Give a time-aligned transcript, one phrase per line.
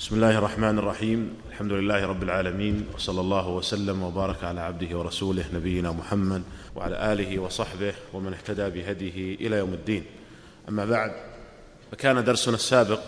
[0.00, 1.36] بسم الله الرحمن الرحيم.
[1.50, 6.42] الحمد لله رب العالمين وصلى الله وسلم وبارك على عبده ورسوله نبينا محمد
[6.76, 10.04] وعلى آله وصحبه ومن اهتدى بهديه إلى يوم الدين.
[10.68, 11.12] أما بعد
[11.92, 13.00] فكان درسنا السابق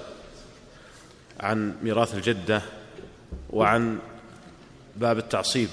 [1.40, 2.62] عن ميراث الجدة
[3.50, 3.98] وعن
[4.96, 5.68] باب التعصيب.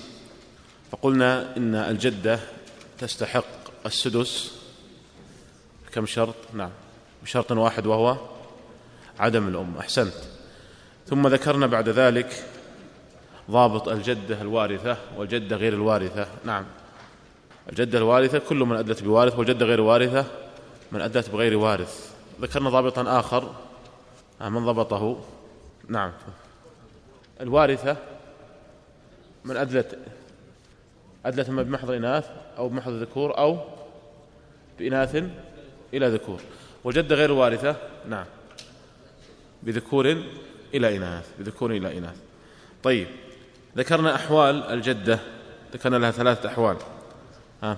[0.92, 2.40] فقلنا إن الجدة
[3.00, 4.52] تستحق السدس.
[5.92, 6.72] كم شرط؟ نعم
[7.24, 8.18] بشرط واحد وهو
[9.20, 9.78] عدم الأم.
[9.78, 10.29] أحسنت.
[11.10, 12.46] ثم ذكرنا بعد ذلك
[13.52, 16.27] ضابط الجدة الوارثة والجدة غير الوارثة.
[16.45, 16.66] نعم.
[17.70, 20.26] الجدة الوارثة كل من أدلت بوارث والجدة غير وارثة
[20.91, 22.13] من أدلت بغير وارث.
[22.41, 23.55] ذكرنا ضابطا آخر.
[24.41, 25.22] آه، من ضبطه؟
[25.88, 26.12] نعم.
[27.41, 27.98] الوارثة
[29.46, 29.99] من أدلت
[31.26, 33.57] أدلت اما بمحض إناث أو بمحض ذكور أو
[34.80, 35.23] بإناث
[35.94, 36.41] إلى ذكور.
[36.84, 37.76] والجدة غير الوارثه
[38.10, 38.26] نعم.
[39.63, 40.23] بذكور
[40.73, 42.18] إلى إناث بذكور إلى إناث.
[42.84, 43.08] طيب
[43.77, 45.20] ذكرنا أحوال الجدة.
[45.74, 46.77] ذكرنا لها ثلاثة أحوال.
[47.63, 47.77] ها؟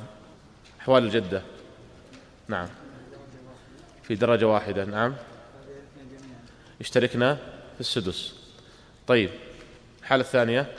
[0.82, 1.42] أحوال الجدة.
[2.48, 2.68] نعم.
[4.04, 4.86] في درجة واحدة.
[4.86, 5.16] نعم.
[6.82, 7.36] اشتركنا
[7.74, 8.36] في السدس.
[9.08, 9.30] طيب
[10.02, 10.72] الحالة الثانية.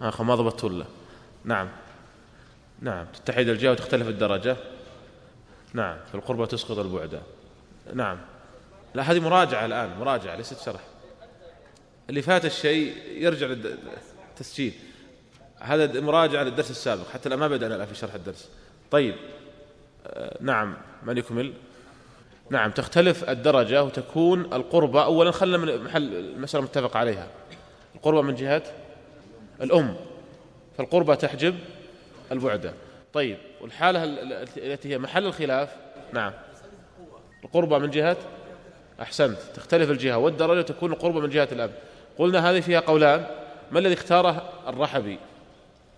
[0.00, 0.84] آخر ما ضبطت ولا؟
[1.44, 1.68] نعم.
[2.80, 4.56] نعم تتحد الجهة وتختلف الدرجة.
[5.72, 7.20] نعم في القربة تسقط البعدة
[7.94, 8.18] نعم.
[8.96, 10.80] لا هذه مراجعة الآن مراجعة ليست شرح.
[12.10, 14.72] اللي فات الشيء يرجع للتسجيل
[15.58, 18.48] هذا مراجعة للدرس السابق حتى الآن ما بدأنا الآن في شرح الدرس.
[18.90, 19.14] طيب
[20.06, 21.52] آه نعم من يكمل؟
[22.50, 27.28] نعم تختلف الدرجة وتكون القربة أولا خلنا من محل المسألة متفق عليها.
[27.94, 28.62] القربة من جهة
[29.62, 29.96] الأم.
[30.78, 31.58] فالقربة تحجب
[32.32, 32.74] البعدة
[33.12, 34.04] طيب والحالة
[34.56, 35.76] التي هي محل الخلاف.
[36.12, 36.32] نعم.
[37.44, 38.16] القربة من جهة
[39.02, 39.38] أحسنت.
[39.54, 40.18] تختلف الجهة.
[40.18, 41.70] والدرجة تكون القربة من جهة الأب.
[42.18, 43.26] قلنا هذه فيها قولان.
[43.70, 45.18] ما الذي اختاره الرحبي؟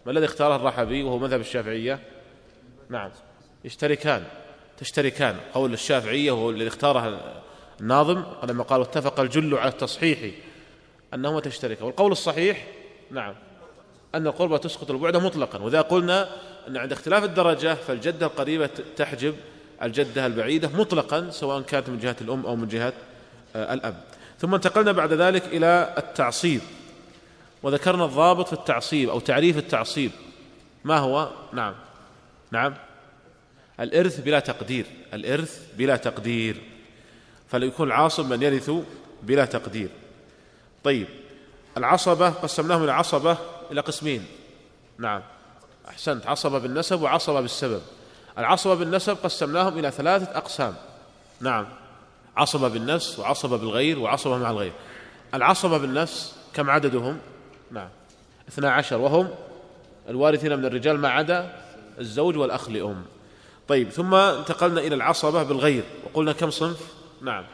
[0.06, 1.98] ما الذي اختاره الرحبي وهو مذهب الشافعية؟
[2.88, 3.10] نعم.
[3.64, 4.24] يشتركان.
[4.78, 5.36] تشتركان.
[5.55, 7.20] قول الشافعية وهو الذي اختاره
[7.80, 8.24] الناظم.
[8.45, 10.18] لما قال اتفق الجل على التصحيح
[11.14, 11.86] أنهما تشتركان.
[11.86, 12.67] والقول الصحيح؟
[13.11, 13.34] نعم.
[14.14, 15.58] أن القربة تسقط البعد مطلقا.
[15.58, 16.28] وإذا قلنا
[16.68, 19.34] أن عند اختلاف الدرجة فالجدة القريبة تحجب
[19.83, 22.92] الجدة البعيدة مطلقا سواء كانت من جهة الأم أو من جهة
[23.56, 24.02] آه، الأب.
[24.39, 26.61] ثم انتقلنا بعد ذلك إلى التعصيب.
[27.62, 30.11] وذكرنا الضابط في التعصيب أو تعريف التعصيب.
[30.84, 31.74] ما هو؟ نعم.
[32.50, 32.74] نعم.
[33.80, 34.86] الإرث بلا تقدير.
[35.14, 36.56] الإرث بلا تقدير.
[37.48, 38.70] فليكون العاصب من يرث
[39.22, 39.88] بلا تقدير.
[40.84, 41.06] طيب.
[41.77, 43.38] العصبة قسمناهم إلى عصبة
[43.70, 44.24] إلى قسمين.
[44.98, 45.22] نعم.
[45.88, 46.27] أحسنت.
[46.27, 47.83] عصبة بالنسب وعصبة بالسبب.
[48.38, 50.74] العصبة بالنسب قسمناهم إلى ثلاثة أقسام.
[51.40, 51.66] نعم.
[52.36, 54.72] عصبة بالنفس وعصبة بالغير وعصبة مع الغير.
[55.34, 57.18] العصبة بالنفس كم عددهم؟
[57.70, 57.88] نعم.
[58.48, 58.96] اثنا عشر.
[58.96, 59.28] وهم
[60.08, 61.52] الوارثين من الرجال ما عدا
[61.98, 63.04] الزوج والأخ لأم.
[63.68, 65.84] طيب ثم انتقلنا إلى العصبة بالغير.
[66.05, 67.44] وقلنا كم صنف؟ نعم.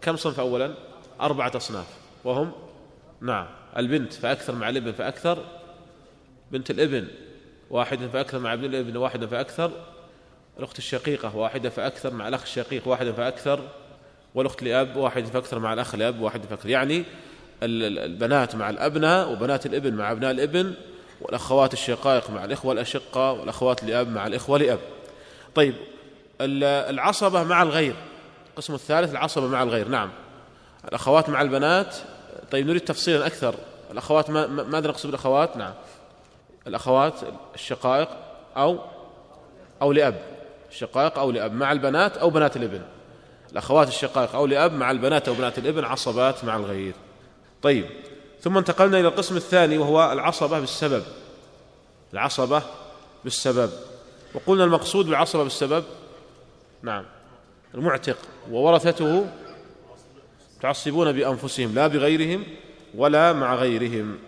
[0.00, 0.74] كم صنف أولا؟
[1.20, 1.86] أربعة أصناف.
[2.24, 2.52] وهم؟
[3.20, 3.46] نعم.
[3.76, 5.38] البنت فأكثر مع الابن فأكثر؟
[6.52, 7.08] بنت الابن.
[7.74, 9.70] واحدا فأكثر مع ابن الابن واحدا فأكثر
[10.58, 13.60] الأخت الشقيقة واحدة فأكثر مع الأخ الشقيق واحدا فأكثر
[14.34, 16.68] والأخت لأب واحد فأكثر مع الأخ لأب واحد فأكثر.
[16.68, 17.04] يعني
[17.62, 20.74] البنات مع الأبناء وبنات الابن مع أبناء الابن
[21.20, 24.78] والأخوات الشقائق مع الإخوة الأشقة والأخوات لأب مع الإخوة لأب.
[25.54, 25.74] طيب
[26.40, 27.94] العصبة مع الغير.
[28.50, 29.88] القسم الثالث العصبة مع الغير.
[29.88, 30.10] نعم.
[30.88, 31.96] الأخوات مع البنات.
[32.50, 33.54] طيب نريد تفصيلا أكثر.
[33.90, 35.72] الأخوات ما ماذا نقصد بالأخوات؟ نعم.
[36.66, 37.14] الأخوات
[37.54, 38.08] الشقائق
[38.56, 38.78] أو
[39.82, 40.22] أو لأب.
[40.70, 41.52] الشقائق أو لأب.
[41.52, 42.82] مع البنات أو بنات الإبن.
[43.52, 46.94] الأخوات الشقائق أو لأب مع البنات أو بنات الإبن عصبات مع الغير.
[47.62, 47.86] طيب.
[48.40, 51.02] ثم انتقلنا إلى القسم الثاني وهو العصبة بالسبب.
[52.12, 52.62] العصبة
[53.24, 53.70] بالسبب.
[54.34, 55.84] وقلنا المقصود بالعصبة بالسبب.
[56.82, 57.04] نعم.
[57.74, 58.16] المعتق.
[58.50, 59.26] وورثته
[60.60, 62.44] تعصبون بأنفسهم لا بغيرهم
[62.94, 64.18] ولا مع غيرهم.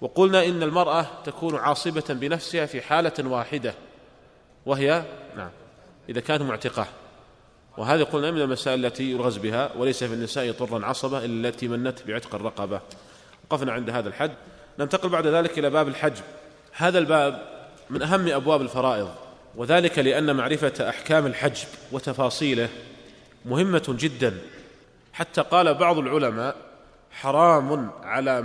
[0.00, 3.74] وقلنا إن المرأة تكون عاصبة بنفسها في حالة واحدة
[4.66, 5.02] وهي
[5.36, 5.50] نعم
[6.08, 6.86] إذا كانت معتقة.
[7.78, 11.98] وهذه قلنا من المسائل التي يرغز بها وليس في النساء طرا عصبة إلا التي منت
[12.06, 12.80] بعتق الرقبة.
[13.44, 14.32] وقفنا عند هذا الحد.
[14.78, 16.14] ننتقل بعد ذلك إلى باب الحج
[16.72, 17.42] هذا الباب
[17.90, 19.10] من أهم أبواب الفرائض
[19.56, 21.58] وذلك لأن معرفة أحكام الحج
[21.92, 22.68] وتفاصيله
[23.44, 24.38] مهمة جدا.
[25.12, 26.67] حتى قال بعض العلماء
[27.10, 28.42] حرام على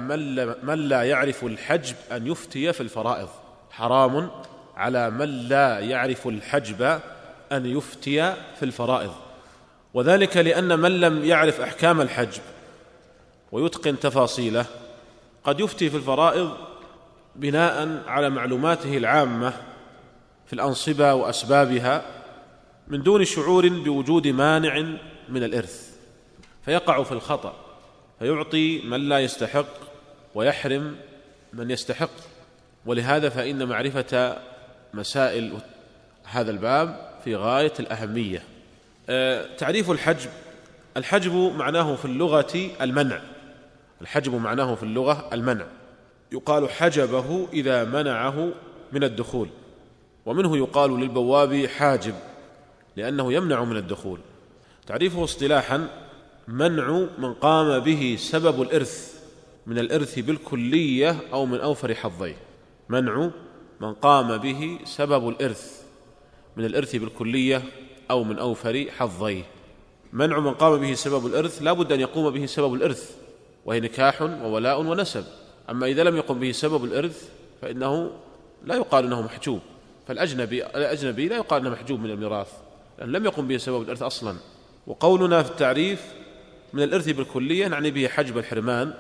[0.64, 3.30] من لا يعرف الحجب أن يفتي في الفرائض.
[3.72, 4.32] حرام
[4.76, 7.00] على من لا يعرف الحجب
[7.52, 9.14] أن يفتي في الفرائض.
[9.94, 12.42] وذلك لأن من لم يعرف أحكام الحجب
[13.52, 14.66] ويتقن تفاصيله
[15.44, 16.58] قد يفتي في الفرائض
[17.36, 19.54] بناء على معلوماته العامة
[20.46, 22.02] في الأنصبة وأسبابها
[22.88, 24.80] من دون شعور بوجود مانع
[25.30, 25.94] من الإرث.
[26.66, 27.63] فيقع في الخطأ.
[28.20, 29.68] فيعطي من لا يستحق
[30.36, 30.96] ويحرم
[31.54, 32.10] من يستحق.
[32.86, 34.38] ولهذا فإن معرفة
[34.94, 35.58] مسائل
[36.24, 38.44] هذا الباب في غاية الأهمية.
[39.10, 40.30] أه تعريف الحجب.
[40.98, 43.22] الحجب معناه في اللغة المنع.
[44.02, 45.66] الحجب معناه في اللغة المنع.
[46.32, 48.50] يقال حجبه إذا منعه
[48.92, 49.50] من الدخول.
[50.26, 52.16] ومنه يقال للبواب حاجب
[52.96, 54.20] لأنه يمنع من الدخول.
[54.88, 55.88] تعريفه اصطلاحا
[56.48, 59.24] منع من قام به سبب الإرث
[59.68, 62.36] من الإرث بالكلية أو من أوفر حظيه.
[62.90, 63.30] منع
[63.82, 65.84] من قام به سبب الإرث
[66.58, 67.62] من الإرث بالكلية
[68.12, 69.44] أو من أوفر حظيه.
[70.14, 73.16] منع من قام به سبب الإرث لا بد أن يقوم به سبب الإرث
[73.66, 75.24] وهي نكاح وولاء ونسب.
[75.70, 77.30] أما إذا لم يقم به سبب الإرث
[77.62, 78.12] فإنه
[78.66, 79.60] لا يقال إنه محجوب.
[80.08, 82.52] فالأجنبي الأجنبي لا يقال إنه محجوب من الميراث
[83.00, 84.36] لأن لم يقم به سبب الإرث أصلا.
[84.88, 86.23] وقولنا في التعريف
[86.74, 88.94] من الإرث بالكلية نعني به حجب الحرمان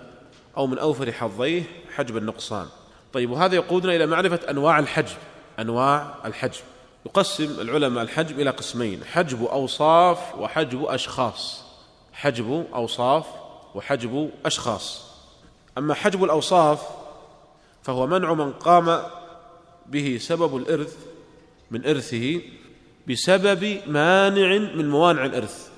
[0.58, 1.64] أو من أوفر حظيه
[1.96, 2.68] حجب النقصان.
[3.14, 5.18] طيب وهذا يقودنا إلى معرفة أنواع الحجب
[5.60, 6.62] أنواع الحجب.
[7.06, 11.64] يقسم العلماء الحجب إلى قسمين حجب أوصاف وحجب أشخاص.
[12.14, 13.26] حجب أوصاف
[13.76, 15.14] وحجب أشخاص.
[15.78, 16.82] أما حجب الأوصاف
[17.84, 19.04] فهو منع من قام
[19.86, 20.98] به سبب الإرث
[21.72, 22.42] من إرثه
[23.10, 25.73] بسبب مانع من موانع الإرث.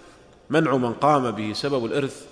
[0.49, 2.27] منع من قام به سبب الإرث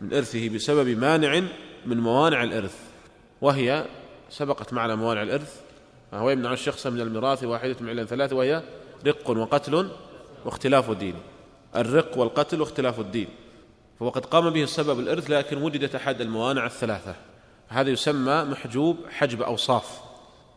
[0.00, 1.42] من إرثه بسبب مانع
[1.86, 2.78] من موانع الإرث
[3.40, 3.86] وهي
[4.30, 5.60] سبقت معنا موانع الإرث.
[6.12, 8.62] فهو يمنع الشخص من الميراث واحدة من علل ثلاث وهي
[9.06, 9.90] رق وقتل
[10.44, 11.14] واختلاف الدين.
[11.76, 13.28] الرق والقتل واختلاف الدين.
[14.00, 17.14] فهو قد قام به السبب الإرث لكن وجدت أحد الموانع الثلاثة.
[17.68, 20.00] هذا يسمى محجوب حجب أوصاف.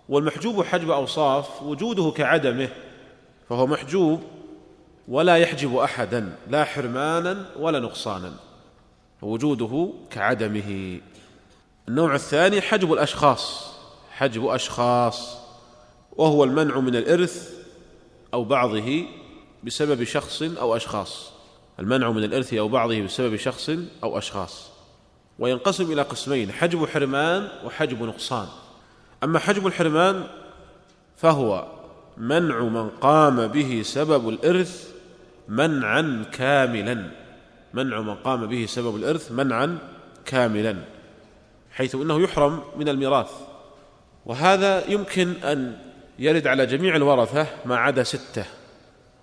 [0.09, 2.69] والمحجوب حجب أوصاف وجوده كعدمه
[3.49, 4.23] فهو محجوب
[5.07, 8.33] ولا يحجب أحدا لا حرمانا ولا نقصانا.
[9.21, 10.99] وجوده كعدمه.
[11.87, 13.73] النوع الثاني حجب الأشخاص.
[14.11, 15.37] حجب أشخاص.
[16.11, 17.53] وهو المنع من الإرث
[18.33, 19.05] أو بعضه
[19.63, 21.31] بسبب شخص أو أشخاص.
[21.79, 23.69] المنع من الإرث أو بعضه بسبب شخص
[24.03, 24.69] أو أشخاص.
[25.39, 28.47] وينقسم إلى قسمين حجب حرمان وحجب نقصان.
[29.23, 30.23] أما حجب الحرمان
[31.17, 31.67] فهو
[32.17, 34.92] منع من قام به سبب الإرث
[35.47, 37.09] منعا كاملا.
[37.73, 39.77] منع من قام به سبب الإرث منعا
[40.25, 40.75] كاملا
[41.71, 43.31] حيث إنه يحرم من الميراث.
[44.25, 45.77] وهذا يمكن أن
[46.19, 48.45] يرد على جميع الورثة ما عدا ستة.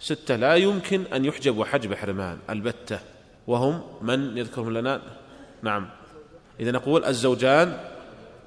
[0.00, 2.98] ستة لا يمكن أن يحجب حجب حرمان البتة.
[3.46, 5.00] وهم من يذكرهم لنا؟
[5.62, 5.88] نعم.
[6.60, 7.80] إذا نقول الزوجان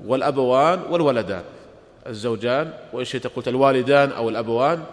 [0.06, 1.44] والأبوان والولدان.
[2.08, 4.84] الزوجان وإيش قلت الوالدان أو الأبوان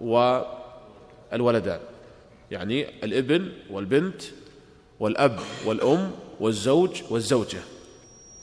[0.00, 1.80] والولدان.
[2.50, 4.22] يعني الإبن والبنت
[5.00, 6.10] والأب والأم
[6.40, 7.58] والزوج والزوجة.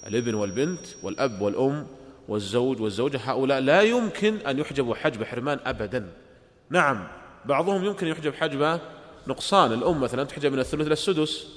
[0.07, 1.87] الإبن والبنت والأب والأم
[2.27, 3.19] والزوج والزوجة.
[3.23, 6.09] هؤلاء لا يمكن أن يحجبوا حجب حرمان أبدا.
[6.69, 7.07] نعم
[7.45, 8.79] بعضهم يمكن يحجب حجب
[9.27, 9.73] نقصان.
[9.73, 11.47] الأم مثلا تحجب من الثلث إلى السدس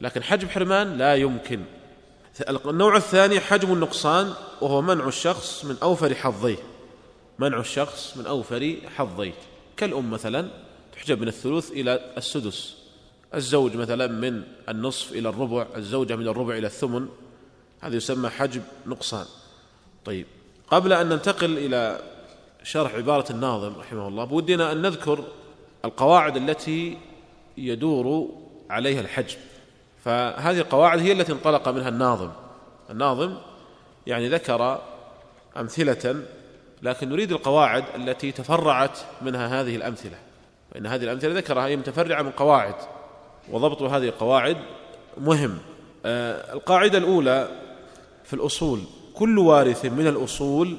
[0.00, 1.60] لكن حجب حرمان لا يمكن.
[2.50, 6.56] النوع الثاني حجب النقصان وهو منع الشخص من أوفر حظيه.
[7.38, 9.32] منع الشخص من أوفر حظيه.
[9.76, 10.48] كالأم مثلا
[10.96, 12.76] تحجب من الثلث إلى السدس.
[13.34, 17.08] الزوج مثلا من النصف إلى الربع الزوجة من الربع إلى الثمن.
[17.80, 19.26] هذا يسمى حجب نقصان.
[20.04, 20.26] طيب
[20.70, 22.00] قبل أن ننتقل إلى
[22.62, 25.24] شرح عبارة الناظم رحمه الله بودنا أن نذكر
[25.84, 26.98] القواعد التي
[27.58, 28.28] يدور
[28.70, 29.38] عليها الحجب.
[30.04, 32.30] فهذه القواعد هي التي انطلق منها الناظم.
[32.90, 33.36] الناظم
[34.06, 34.82] يعني ذكر
[35.56, 36.22] أمثلة
[36.82, 40.25] لكن نريد القواعد التي تفرعت منها هذه الأمثلة.
[40.76, 42.74] فإن هذه الأمثلة ذكرها هي متفرعة من قواعد
[43.50, 44.56] وضبط هذه القواعد
[45.18, 45.58] مهم.
[46.06, 47.48] آه القاعدة الأولى
[48.24, 48.80] في الأصول
[49.14, 50.76] كل وارث من الأصول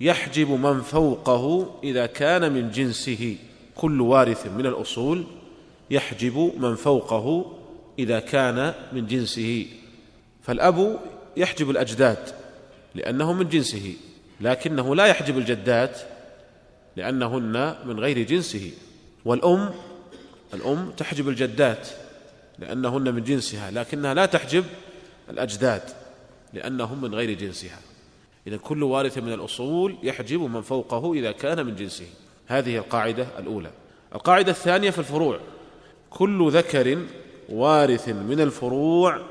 [0.00, 3.36] يحجب من فوقه إذا كان من جنسه.
[3.74, 5.24] كل وارث من الأصول
[5.90, 7.52] يحجب من فوقه
[7.98, 9.66] إذا كان من جنسه.
[10.42, 11.00] فالأب
[11.36, 12.28] يحجب الأجداد
[12.94, 13.94] لأنه من جنسه
[14.40, 16.00] لكنه لا يحجب الجدات
[16.96, 18.72] لأنهن من غير جنسه.
[19.24, 19.70] والأم
[20.54, 21.88] الأم تحجب الجدات
[22.58, 24.64] لأنهن من جنسها لكنها لا تحجب
[25.30, 25.82] الأجداد
[26.52, 27.78] لأنهم من غير جنسها.
[28.46, 32.06] إذا كل وارث من الأصول يحجب من فوقه إذا كان من جنسه.
[32.46, 33.70] هذه القاعدة الأولى.
[34.14, 35.40] القاعدة الثانية في الفروع.
[36.10, 36.98] كل ذكر
[37.48, 39.22] وارث من الفروع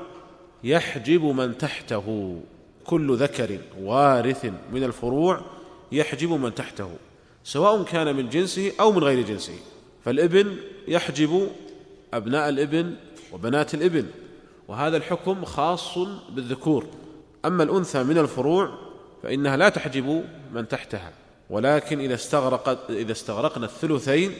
[0.64, 2.36] يحجب من تحته.
[2.84, 5.40] كل ذكر وارث من الفروع
[5.92, 6.90] يحجب من تحته
[7.44, 9.58] سواء كان من جنسه أو من غير جنسه.
[10.04, 10.56] فالإبن
[10.88, 11.48] يحجب
[12.14, 12.94] أبناء الإبن
[13.32, 14.06] وبنات الإبن
[14.68, 15.98] وهذا الحكم خاص
[16.30, 16.86] بالذكور.
[17.44, 18.78] أما الأنثى من الفروع
[19.22, 21.12] فإنها لا تحجب من تحتها
[21.50, 24.32] ولكن إذا استغرقت إذا استغرقنا الثلثين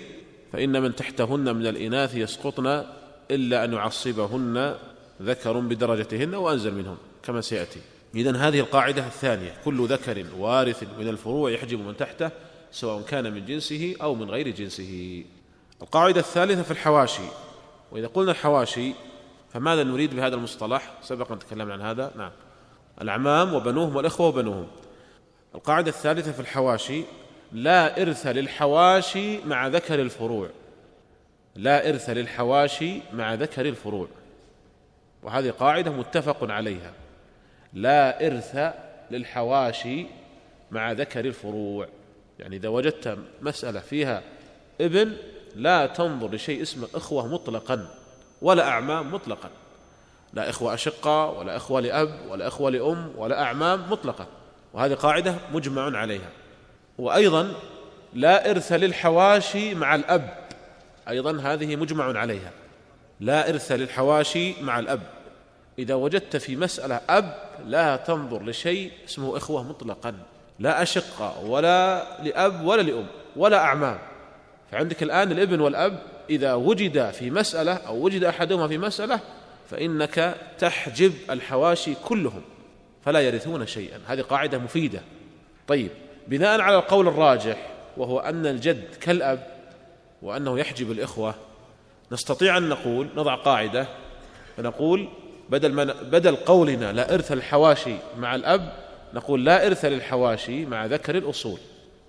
[0.52, 2.84] فإن من تحتهن من الإناث يسقطن
[3.30, 4.74] إلا أن يعصبهن
[5.22, 7.80] ذكر بدرجتهن وانزل منهم كما سيأتي.
[8.14, 12.30] اذا هذه القاعدة الثانية كل ذكر وارث من الفروع يحجب من تحته
[12.72, 15.24] سواء كان من جنسه أو من غير جنسه.
[15.82, 17.22] القاعدة الثالثة في الحواشي.
[17.92, 18.92] وإذا قلنا الحواشي
[19.52, 22.12] فماذا نريد بهذا المصطلح؟ سبق ان تكلمنا عن هذا.
[22.16, 22.30] نعم.
[23.00, 24.66] الأعمام وبنوهم والإخوة وبنوهم.
[25.54, 27.04] القاعدة الثالثة في الحواشي
[27.52, 30.48] لا إرث للحواشي مع ذكر الفروع.
[31.56, 34.08] لا إرث للحواشي مع ذكر الفروع.
[35.22, 36.92] وهذه قاعدة متفق عليها.
[37.72, 38.74] لا إرث
[39.10, 40.06] للحواشي
[40.70, 41.88] مع ذكر الفروع.
[42.38, 44.22] يعني إذا وجدت مسألة فيها
[44.80, 45.16] ابن
[45.56, 47.86] لا تنظر لشيء اسمه إخوة مطلقا
[48.42, 49.50] ولا أعمام مطلقا.
[50.34, 54.26] لا إخوة اشقاء ولا إخوة لأب ولا إخوة لأم ولا أعمام مطلقا.
[54.74, 56.28] وهذه قاعدة مجمع عليها.
[56.98, 57.52] وأيضا
[58.14, 60.34] لا إرث للحواشي مع الأب.
[61.08, 62.50] أيضا هذه مجمع عليها.
[63.20, 65.02] لا إرث للحواشي مع الأب.
[65.78, 67.34] إذا وجدت في مسألة أب
[67.66, 70.14] لا تنظر لشيء اسمه إخوة مطلقا.
[70.58, 73.06] لا أشقة ولا لأب ولا لأم
[73.36, 73.98] ولا أعمام.
[74.72, 79.20] فعندك الآن الابن والأب إذا وجد في مسألة أو وجد أحدهما في مسألة
[79.70, 82.42] فإنك تحجب الحواشي كلهم
[83.04, 84.00] فلا يرثون شيئا.
[84.06, 85.00] هذه قاعدة مفيدة.
[85.68, 85.90] طيب
[86.28, 87.56] بناء على القول الراجح
[87.96, 89.46] وهو أن الجد كالأب
[90.22, 91.34] وأنه يحجب الإخوة
[92.12, 93.86] نستطيع أن نقول نضع قاعدة
[94.56, 95.08] فنقول
[95.50, 98.72] بدل من بدل قولنا لا إرث الحواشي مع الأب
[99.14, 101.58] نقول لا إرث للحواشي مع ذكر الأصول.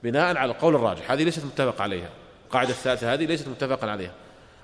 [0.04, 1.12] بناء على القول الراجح.
[1.12, 2.10] هذه ليست متفق عليها.
[2.54, 4.12] القاعدة الثالثة هذه ليست متفقا عليها.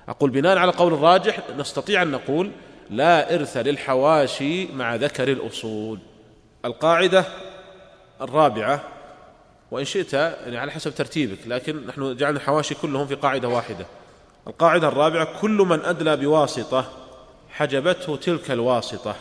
[0.08, 2.50] أقول بناء على القول الراجح نستطيع أن نقول
[2.90, 5.98] لا إرث للحواشي مع ذكر الأصول.
[6.64, 7.24] القاعدة
[8.20, 8.80] الرابعة
[9.70, 13.86] وإن شئت يعني على حسب ترتيبك لكن نحن جعلنا الحواشي كلهم في قاعدة واحدة.
[14.46, 16.84] القاعدة الرابعة كل من أدلى بواسطة
[17.50, 19.14] حجبته تلك الواسطة.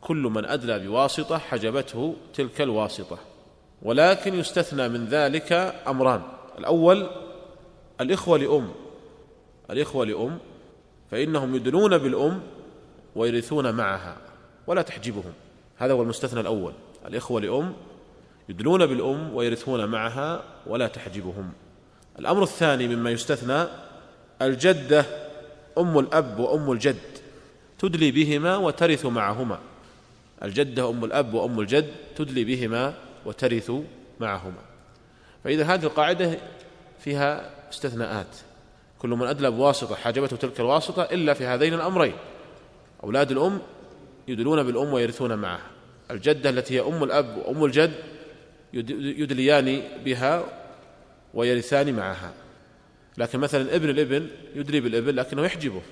[0.00, 3.18] كل من أدلى بواسطة حجبته تلك الواسطة.
[3.82, 6.22] ولكن يستثنى من ذلك أمران.
[6.58, 7.06] الأول
[8.00, 8.68] الإخوة لأم
[9.70, 10.38] الإخوة لأم
[11.10, 12.40] فإنهم يدلون بالأم
[13.16, 14.16] ويرثون معها
[14.66, 15.32] ولا تحجبهم.
[15.76, 16.72] هذا هو المستثنى الأول.
[17.06, 17.72] الإخوة لأم
[18.48, 21.52] يدلون بالأم ويرثون معها ولا تحجبهم.
[22.18, 23.66] الأمر الثاني مما يستثنى
[24.42, 25.06] الجدة
[25.78, 27.18] أم الأب وأم الجد
[27.78, 29.58] تدلي بهما وترث معهما.
[30.42, 32.94] الجدة أم الأب وأم الجد تدلي بهما
[33.26, 33.72] وترث
[34.20, 34.62] معهما.
[35.44, 36.38] فإذا هذه القاعدة
[37.04, 38.36] فيها استثناءات.
[38.98, 42.14] كل من ادلى بواسطه حاجبته تلك الواسطة إلا في هذين الأمرين.
[43.04, 43.58] أولاد الأم
[44.28, 45.70] يدلون بالأم ويرثون معها.
[46.10, 47.92] الجدة التي هي أم الأب وأم الجد
[48.72, 50.44] يدليان بها
[51.34, 52.32] ويرثان معها.
[53.18, 55.82] لكن مثلا ابن الإبن يدلي بالإبن لكنه يحجبه.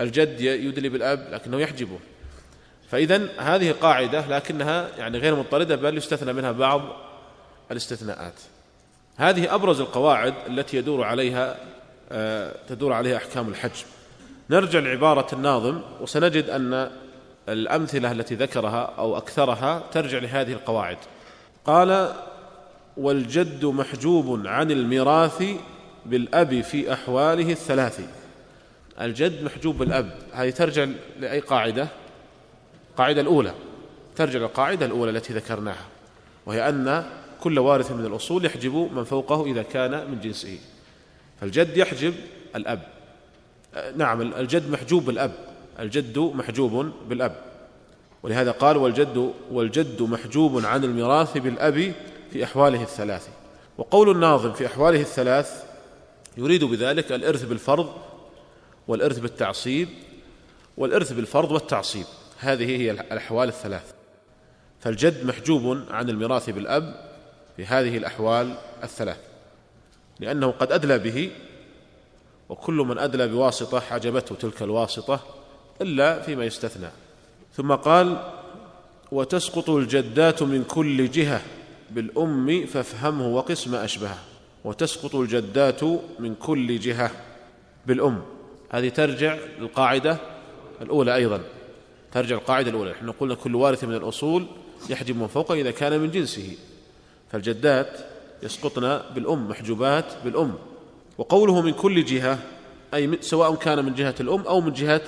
[0.00, 1.98] الجد يدلي بالأب لكنه يحجبه.
[2.90, 6.82] فاذا هذه قاعدة لكنها يعني غير مضطردة بل يستثنى منها بعض
[7.70, 8.34] الاستثناءات.
[9.18, 11.56] هذه أبرز القواعد التي يدور عليها
[12.12, 13.82] آه، تدور عليها أحكام الحج.
[14.50, 16.90] نرجع لعبارة الناظم وسنجد أن
[17.48, 20.96] الأمثلة التي ذكرها أو أكثرها ترجع لهذه القواعد.
[21.64, 22.14] قال
[22.96, 25.44] والجد محجوب عن الميراث
[26.06, 28.00] بالأب في أحواله الثلاث.
[29.00, 30.86] الجد محجوب بالأب هذه ترجع
[31.20, 31.88] لأي قاعدة؟
[32.90, 33.52] القاعده الأولى.
[34.16, 35.86] ترجع للقاعدة الأولى التي ذكرناها
[36.46, 37.04] وهي أن
[37.40, 40.58] كل وارث من الأصول يحجب من فوقه إذا كان من جنسه.
[41.40, 42.14] فالجد يحجب
[42.56, 42.82] الأب.
[43.96, 45.32] نعم الجد محجوب بالأب.
[45.80, 47.36] الجد محجوب بالأب.
[48.22, 51.92] ولهذا قال والجد والجد محجوب عن الميراث بالأب
[52.30, 53.28] في أحواله الثلاث.
[53.78, 55.64] وقول الناظم في أحواله الثلاث
[56.36, 57.92] يريد بذلك الإرث بالفرض
[58.88, 59.88] والإرث بالتعصيب
[60.76, 62.04] والإرث بالفرض والتعصيب.
[62.38, 63.92] هذه هي الأحوال الثلاث.
[64.80, 67.08] فالجد محجوب عن الميراث بالأب
[67.58, 69.18] في هذه الأحوال الثلاث
[70.20, 71.30] لأنه قد أدلى به
[72.48, 75.20] وكل من أدلى بواسطة حجبته تلك الواسطة
[75.80, 76.88] إلا فيما يستثنى.
[77.54, 78.32] ثم قال
[79.12, 81.42] وتسقط الجدات من كل جهة
[81.90, 84.18] بالأم فافهمه وقس ما أشبهه.
[84.64, 85.84] وتسقط الجدات
[86.18, 87.10] من كل جهة
[87.86, 88.22] بالأم.
[88.70, 90.16] هذه ترجع للقاعدة
[90.82, 91.40] الأولى أيضا.
[92.12, 92.90] ترجع القاعدة الأولى.
[92.90, 94.46] نحن قلنا كل وارث من الأصول
[94.90, 96.56] يحجب من فوقه إذا كان من جنسه.
[97.32, 97.98] فالجدات
[98.42, 100.54] يسقطن بالأم محجوبات بالأم.
[101.18, 102.38] وقوله من كل جهة
[102.94, 105.02] أي سواء كان من جهة الأم أو من جهة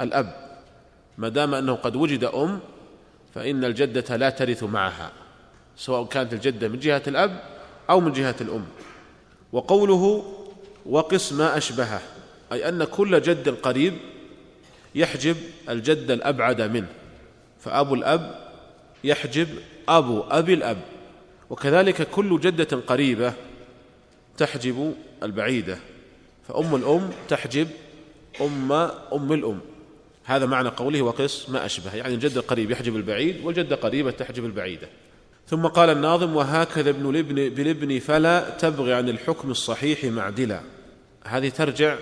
[0.00, 0.60] الأب.
[1.18, 2.60] ما دام أنه قد وجد أم
[3.34, 5.12] فإن الجدة لا ترث معها
[5.76, 7.42] سواء كانت الجدة من جهة الأب
[7.90, 8.64] أو من جهة الأم.
[9.52, 10.34] وقوله
[10.86, 12.00] وقس ما أشبهه
[12.52, 13.94] أي أن كل جد قريب
[14.94, 15.36] يحجب
[15.68, 16.88] الجد الأبعد منه.
[17.60, 18.50] فأبو الأب
[19.04, 19.48] يحجب
[19.88, 20.78] أبو أبي الأب.
[21.50, 23.32] وكذلك كل جدة قريبة
[24.38, 25.78] تحجب البعيدة
[26.48, 27.68] فأم الأم تحجب
[28.40, 28.72] أم
[29.12, 29.60] أم الأم.
[30.24, 34.88] هذا معنى قوله وقس ما أشبه يعني الجد القريب يحجب البعيد والجدة قريبة تحجب البعيدة.
[35.48, 40.60] ثم قال الناظم وهكذا ابن الابن بالابن فلا تبغي عن الحكم الصحيح معدلا.
[41.24, 41.96] هذه ترجع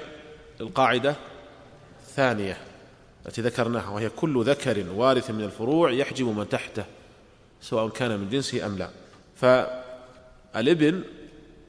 [0.61, 1.17] للقاعدة
[2.01, 2.57] الثانية
[3.27, 6.85] التي ذكرناها وهي كل ذكر وارث من الفروع يحجب من تحته
[7.61, 8.91] سواء كان من جنسه أم لا.
[9.41, 11.03] فالابن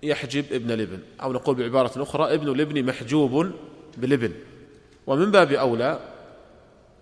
[0.04, 3.52] يحجب ابن الابن أو نقول بعبارة أخرى ابن الابن محجوب
[3.98, 4.32] بالابن.
[5.08, 6.00] ومن باب أولى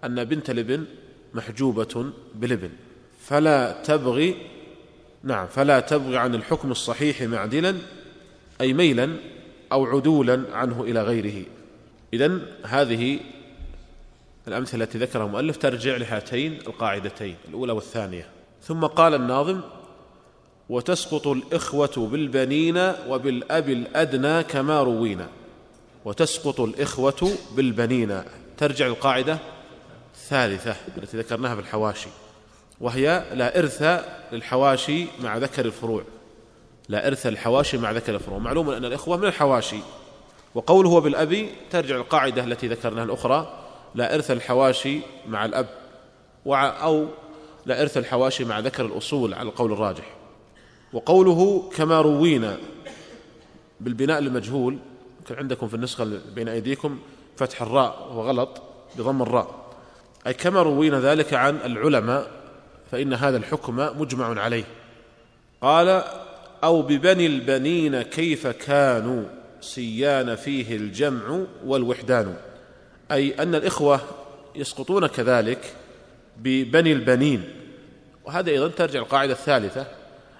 [0.03, 0.85] أن بنت الابن
[1.33, 2.69] محجوبة بالابن.
[3.25, 4.35] فلا تبغي
[5.23, 7.75] نعم فلا تبغي عن الحكم الصحيح معدلا
[8.61, 9.15] أي ميلا
[9.71, 11.45] أو عدولا عنه إلى غيره.
[12.13, 13.19] إذن هذه
[14.47, 18.29] الأمثلة التي ذكرها المؤلف ترجع لهاتين القاعدتين الأولى والثانية.
[18.63, 19.61] ثم قال الناظم
[20.69, 22.77] وتسقط الإخوة بالبنين
[23.09, 25.27] وبالأب الأدنى كما روينا.
[26.05, 28.21] وتسقط الإخوة بالبنين.
[28.57, 29.37] ترجع القاعدة
[30.15, 32.09] الثالثة التي ذكرناها في الحواشي.
[32.81, 33.83] وهي لا إرث
[34.31, 36.03] للحواشي مع ذكر الفروع.
[36.89, 38.39] لا إرث للحواشي مع ذكر الفروع.
[38.39, 39.79] معلوم أن الإخوة من الحواشي.
[40.55, 43.63] وقوله وبالأب ترجع القاعدة التي ذكرناها الأخرى.
[43.95, 45.67] لا إرث الحواشي مع الأب.
[46.47, 47.07] أو
[47.65, 50.16] لا إرث الحواشي مع ذكر الأصول على القول الراجح.
[50.97, 52.57] وقوله كما روينا
[53.79, 54.77] بالبناء المجهول
[55.19, 56.99] يمكن عندكم في النسخة بين أيديكم
[57.35, 58.61] فتح الراء وغلط
[58.97, 59.65] بضم الراء.
[60.27, 62.31] أي كما روينا ذلك عن العلماء
[62.91, 64.63] فإن هذا الحكم مجمع عليه.
[65.61, 66.03] قال
[66.63, 69.23] أو ببني البنين كيف كانوا
[69.61, 72.35] سيان فيه الجمع والوحدان.
[73.11, 74.01] أي أن الإخوة
[74.55, 75.73] يسقطون كذلك
[76.37, 77.43] ببني البنين.
[78.25, 79.96] وهذا أيضا ترجع القاعدة الثالثة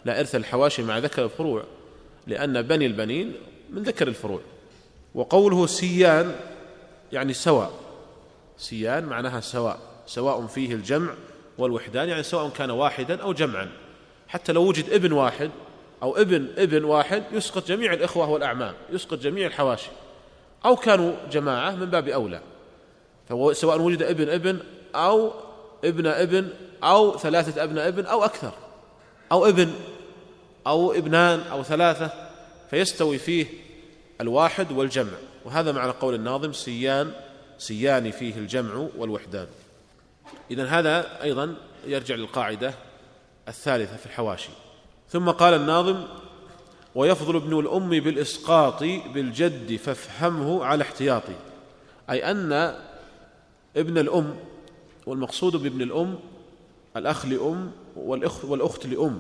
[0.08, 1.64] لا إرث الحواشي مع ذكر الفروع
[2.28, 3.34] لأن بني البنين
[3.70, 4.42] من ذكر الفروع.
[5.16, 6.36] وقوله سيان
[7.12, 7.72] يعني سواء.
[8.58, 11.14] سيان معناها سواء سواء فيه الجمع
[11.58, 13.70] والوحدان يعني سواء كان واحدا أو جمعا.
[14.28, 15.52] حتى لو وجد ابن واحد
[16.04, 19.90] أو ابن ابن واحد يسقط جميع الإخوة والأعمام يسقط جميع الحواشي.
[20.66, 22.42] أو كانوا جماعة من باب أولى.
[23.30, 24.60] فسواء وجد ابن ابن
[24.96, 25.32] أو
[25.84, 26.50] ابن ابن
[26.84, 28.52] أو ثلاثة أبناء ابن أو أكثر.
[29.32, 29.74] أو ابن
[30.68, 32.12] أو ابنان أو ثلاثة
[32.70, 33.46] فيستوي فيه
[34.22, 35.14] الواحد والجمع.
[35.46, 37.12] وهذا معنى قول الناظم سيان
[37.58, 39.48] سيان فيه الجمع والوحدان.
[40.52, 42.74] إذا هذا أيضا يرجع للقاعدة
[43.48, 44.50] الثالثة في الحواشي.
[45.10, 46.04] ثم قال الناظم
[46.96, 51.36] ويفضل ابن الأم بالإسقاط بالجد فافهمه على احتياطي.
[52.10, 52.76] أي أن
[53.78, 54.36] ابن الأم
[55.06, 56.20] والمقصود بابن الأم
[56.98, 59.20] الأخ لأم والأخ والأخت لأم.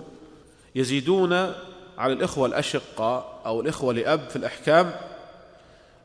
[0.77, 1.33] يزيدون
[1.97, 4.91] على الإخوة الأشقاء أو الإخوة لأب في الأحكام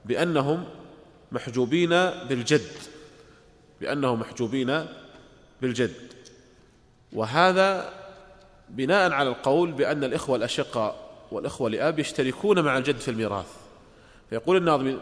[0.04, 0.64] بأنهم
[1.32, 1.90] محجوبين
[2.28, 2.70] بالجد
[3.80, 4.86] بأنهم محجوبين
[5.62, 6.12] بالجد.
[7.12, 7.92] وهذا
[8.68, 13.46] بناء على القول بأن الإخوة الأشقاء والإخوة لأب يشتركون مع الجد في الميراث.
[14.30, 14.98] فيقول الناظم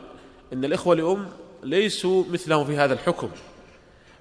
[0.52, 1.28] إن الإخوة لأم
[1.62, 3.30] ليسوا مثلهم في هذا الحكم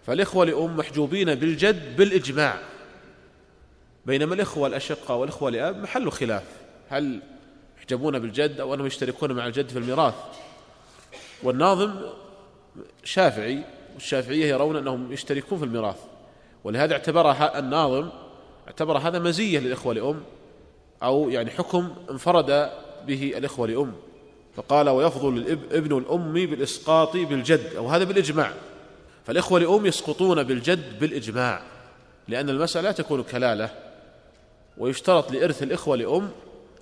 [0.08, 2.60] فالإخوة لأم محجوبين بالجد بالإجماع.
[4.06, 6.44] بينما الإخوة الأشقاء والإخوة لأب محل خلاف.
[6.90, 7.22] هل
[7.78, 10.14] يحجبون بالجد أو أنهم يشتركون مع الجد في الميراث؟
[11.44, 11.96] والناظم
[13.04, 15.98] شافعي والشافعية يرون أنهم يشتركون في الميراث.
[16.64, 18.10] ولهذا اعتبرها الناظم
[18.68, 20.22] اعتبر هذا مزية للإخوة لأم
[21.04, 22.70] أو يعني حكم انفرد
[23.08, 23.94] به الإخوة لأم.
[24.56, 27.76] فقال ويفضل ابن الأم بالإسقاط بالجد.
[27.78, 28.54] أو هذا بالإجماع.
[29.28, 31.62] فالإخوة لأم يسقطون بالجد بالإجماع
[32.28, 33.89] لأن المسألة تكون كلالة.
[34.80, 36.32] ويشترط لإرث الإخوة لأم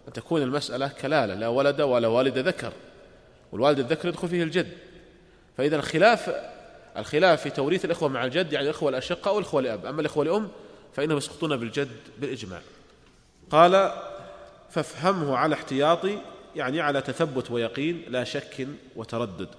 [0.07, 2.73] أن تكون المسألة كلالة لا ولد ولا والد ذكر
[3.51, 4.71] والوالد الذكر يدخل فيه الجد.
[5.57, 6.35] فإذا الخلاف
[6.97, 9.85] الخلاف في توريث الإخوة مع الجد يعني الإخوة الأشقة أو الإخوة لأب.
[9.85, 10.49] أما الإخوة لأم
[10.93, 12.61] فإنهم يسقطون بالجد بالإجماع.
[13.49, 13.91] قال
[14.69, 16.17] فافهمه على احتياطي
[16.55, 19.49] يعني على تثبت ويقين لا شك وتردد.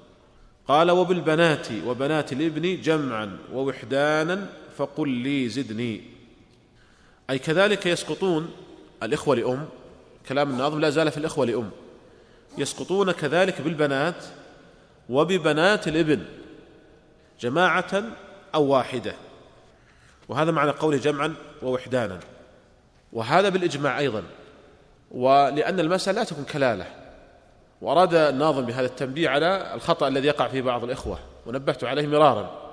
[0.68, 4.46] قال وبالبنات وبنات الإبن جمعا ووحدانا
[4.76, 6.17] فقل لي زدني.
[7.30, 8.50] أي كذلك يسقطون
[9.02, 9.68] الإخوة لأم
[10.28, 11.70] كلام الناظم لا زال في الإخوة لأم.
[12.58, 14.24] يسقطون كذلك بالبنات
[15.10, 16.24] وببنات الإبن
[17.40, 18.02] جماعة
[18.54, 19.14] أو واحدة.
[20.28, 22.20] وهذا معنى قوله جمعا ووحدانا.
[23.12, 24.22] وهذا بالإجماع أيضا.
[25.10, 26.86] ولأن المسألة لا تكون كلالة.
[27.80, 31.18] وأراد الناظم بهذا التنبيه على الخطأ الذي يقع فيه بعض الإخوة.
[31.46, 32.72] ونبهت عليه مرارا.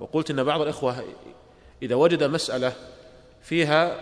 [0.00, 1.04] وقلت إن بعض الإخوة
[1.82, 2.72] إذا وجد مسألة
[3.44, 4.00] فيها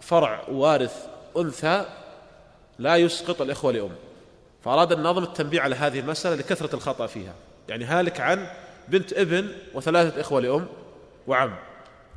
[0.00, 1.84] فرع وارث أنثى
[2.78, 3.90] لا يسقط الإخوة لأم.
[4.64, 7.34] فأراد الناظم التنبيه على هذه المسألة لكثرة الخطأ فيها.
[7.68, 8.48] يعني هالك عن
[8.88, 10.66] بنت ابن وثلاثة إخوة لأم
[11.26, 11.54] وعم.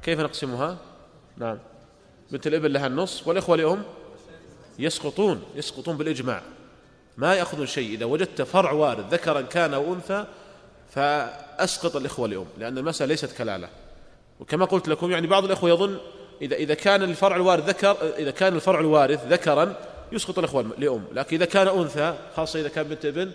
[0.04, 0.78] كيف نقسمها؟
[1.38, 1.60] نعم.
[2.32, 3.84] بنت الابن لها النصف والإخوة لأم
[4.80, 6.42] يسقطون يسقطون بالإجماع.
[7.18, 7.94] ما يأخذون شيء.
[7.94, 10.26] إذا وجدت فرع وارث ذكرا كان أو أنثى
[10.90, 13.70] فأسقط الإخوة لأم لأن المسألة ليست كلالة.
[14.40, 15.98] وكما قلت لكم يعني بعض الإخوة يظن
[16.42, 19.76] إذا إذا كان الفرع الوارث ذكر إذا كان الفرع الوارث ذكرا
[20.12, 21.04] يسقط الإخوة لأم.
[21.14, 23.32] لكن إذا كان أنثى خاصة إذا كان بنت ابن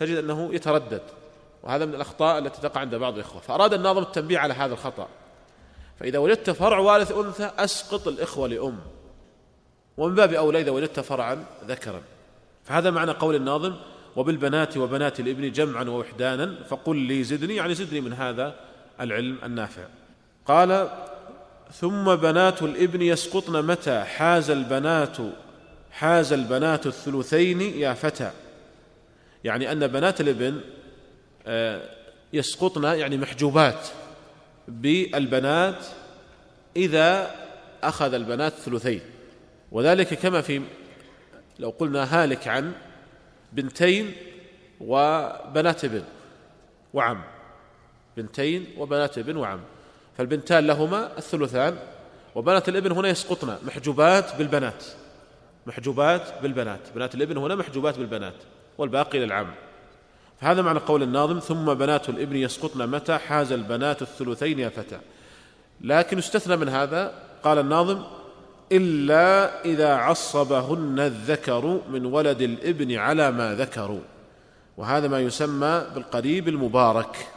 [0.00, 1.02] تجد أنه يتردد.
[1.62, 3.40] وهذا من الأخطاء التي تقع عند بعض الإخوة.
[3.40, 5.08] فأراد الناظم التنبيه على هذا الخطأ.
[6.00, 8.78] فإذا وجدت فرع وارث أنثى أسقط الإخوة لأم.
[9.96, 12.02] ومن باب أولى إذا وجدت فرعا ذكرا.
[12.64, 13.74] فهذا معنى قول الناظم
[14.16, 17.56] وبالبنات وبنات الإبن جمعا ووحدانا فقل لي زدني.
[17.56, 18.54] يعني زدني من هذا
[19.00, 19.82] العلم النافع.
[20.46, 20.88] قال
[21.72, 25.16] ثم بنات الإبن يسقطن متى؟ حاز البنات
[25.90, 28.30] حاز البنات الثلثين يا فتى.
[29.44, 30.60] يعني أن بنات الإبن
[31.46, 31.82] آه،
[32.32, 33.88] يسقطن يعني محجوبات
[34.68, 35.86] بالبنات
[36.76, 37.30] إذا
[37.82, 39.00] أخذ البنات ثلثين
[39.72, 40.62] وذلك كما في
[41.58, 42.72] لو قلنا هالك عن
[43.52, 44.12] بنتين
[44.80, 46.02] وبنات ابن
[46.94, 47.22] وعم.
[48.16, 49.60] بنتين وبنات ابن وعم.
[50.20, 51.76] فالبنتان لهما الثلثان
[52.34, 54.84] وبنات الابن هنا يسقطن محجوبات بالبنات
[55.66, 58.34] محجوبات بالبنات بنات الابن هنا محجوبات بالبنات
[58.78, 59.46] والباقي للعم.
[60.40, 64.98] فهذا معنى قول الناظم ثم بنات الابن يسقطن متى حاز البنات الثلثين يا فتى.
[65.80, 68.02] لكن استثنى من هذا قال الناظم
[68.72, 74.00] إلا إذا عصبهن الذكر من ولد الابن على ما ذكروا.
[74.76, 77.28] وهذا ما يسمى بالقريب المبارك.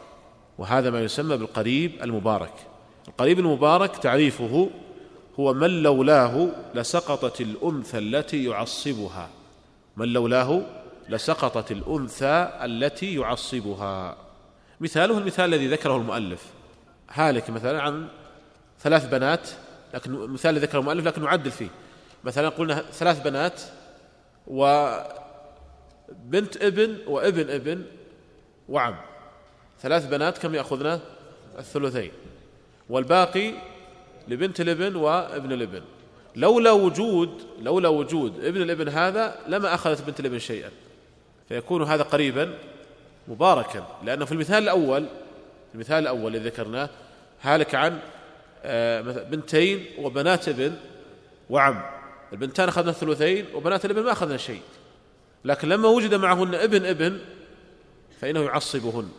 [0.58, 2.73] وهذا ما يسمى بالقريب المبارك.
[3.08, 4.70] القريب المبارك تعريفه
[5.39, 9.30] هو من لولاه لسقطت الأنثى التي يعصبها
[9.98, 10.62] من لولاه
[11.10, 14.18] لسقطت الأنثى التي يعصبها
[14.80, 16.46] مثاله المثال الذي ذكره المؤلف.
[17.10, 18.08] هالك مثلا عن
[18.80, 19.50] ثلاث بنات
[19.94, 21.70] لكن مثال ذكره المؤلف لكن نعدل فيه.
[22.24, 23.62] مثلا قلنا ثلاث بنات
[24.48, 25.08] وبنت
[26.62, 27.86] ابن وابن ابن
[28.70, 28.96] وعم.
[29.82, 31.00] ثلاث بنات كم يأخذنا؟
[31.60, 32.12] الثلثين.
[32.89, 33.52] والباقي
[34.28, 35.82] لبنت الابن وابن الابن
[36.36, 40.69] لولا وجود لولا وجود ابن الابن هذا لما أخذت بنت الابن شيئا.
[41.50, 42.54] فيكون هذا قريبا
[43.28, 43.88] مباركا.
[44.04, 45.06] لأنه في المثال الأول
[45.76, 46.89] المثال الأول الذي ذكرناه
[47.41, 48.00] هالك عن
[48.65, 50.76] آه، بنتين وبنات ابن
[51.50, 51.82] وعم.
[52.34, 54.62] البنتان أخذنا الثلثين وبنات الابن ما أخذنا شيء.
[55.46, 57.19] لكن لما وجد معهن ابن ابن
[58.22, 59.10] فإنه يعصبهن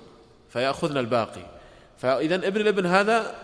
[0.50, 1.46] فيأخذن الباقي.
[1.98, 3.34] فإذا ابن الابن هذا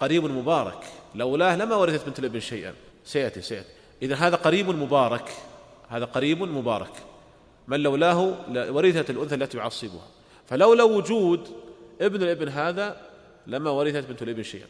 [0.00, 0.84] قريب مبارك.
[1.14, 2.74] لولاه لما ورثت بنت الابن شيئا.
[3.04, 3.68] سيأتي سيأتي.
[4.02, 5.30] إذا هذا قريب مبارك
[5.88, 6.92] هذا قريب مبارك.
[7.68, 10.06] من لولاه ورثت الأنثى التي يعصبها.
[10.48, 11.48] فلولا وجود
[12.00, 12.96] ابن الابن هذا
[13.46, 14.66] لما ورثت بنت الابن شيئا.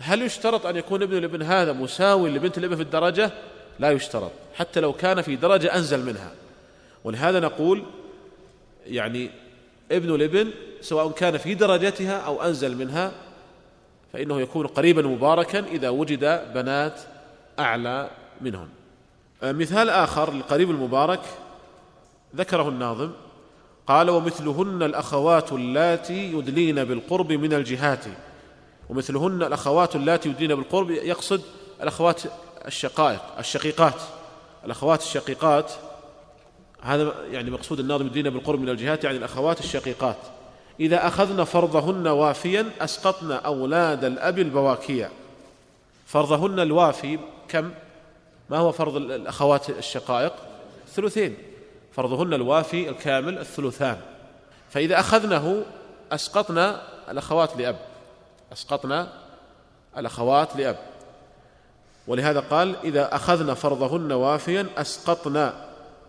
[0.00, 3.30] هل يشترط أن يكون ابن الابن هذا مساوي لبنت الابن في الدرجة؟
[3.78, 4.30] لا يشترط.
[4.54, 6.32] حتى لو كان في درجة أنزل منها.
[7.04, 7.84] ولهذا نقول
[8.86, 9.30] يعني
[9.92, 13.12] ابن الابن سواء كان في درجتها أو أنزل منها
[14.12, 17.00] فإنه يكون قريبا مباركا إذا وجد بنات
[17.58, 18.68] أعلى منهم.
[19.42, 21.20] مثال آخر للقريب المبارك
[22.36, 23.10] ذكره الناظم.
[23.86, 28.04] قال ومثلهن الأخوات اللاتي يدلين بالقرب من الجهات.
[28.88, 31.42] ومثلهن الأخوات اللاتي يدلين بالقرب يقصد
[31.82, 32.22] الأخوات
[32.66, 34.00] الشقائق الشقيقات.
[34.64, 35.72] الأخوات الشقيقات
[36.82, 40.16] هذا يعني مقصود الناظم يدلين بالقرب من الجهات يعني الأخوات الشقيقات.
[40.80, 45.10] إذا أخذن فرضهن وافيا أسقطن أولاد الأب البواكية
[46.06, 47.70] فرضهن الوافي كم؟
[48.50, 50.32] ما هو فرض الأخوات الشقائق؟
[50.88, 51.36] ثلثين
[51.92, 54.00] فرضهن الوافي الكامل الثلثان.
[54.70, 55.64] فإذا أخذنه
[56.12, 57.76] أسقطنا الأخوات لأب.
[58.52, 59.08] أسقطنا
[59.96, 60.76] الأخوات لأب.
[62.06, 65.54] ولهذا قال إذا أخذنا فرضهن وافيا أسقطنا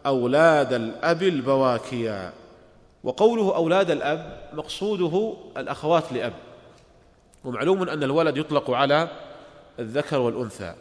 [0.05, 2.33] أولاد الأب البواكيا
[3.03, 6.33] وقوله أولاد الأب مقصوده الأخوات لأب.
[7.43, 9.07] ومعلوم أن الولد يطلق على
[9.79, 10.73] الذكر والأنثى.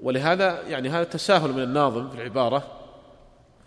[0.00, 2.62] ولهذا يعني هذا تساهل من الناظم في العبارة.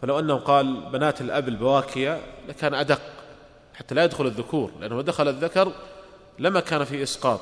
[0.02, 3.02] فلو أنه قال بنات الأب البواكية لكان أدق
[3.74, 5.72] حتى لا يدخل الذكور لأنه دخل الذكر
[6.40, 7.40] لما كان في إسقاط.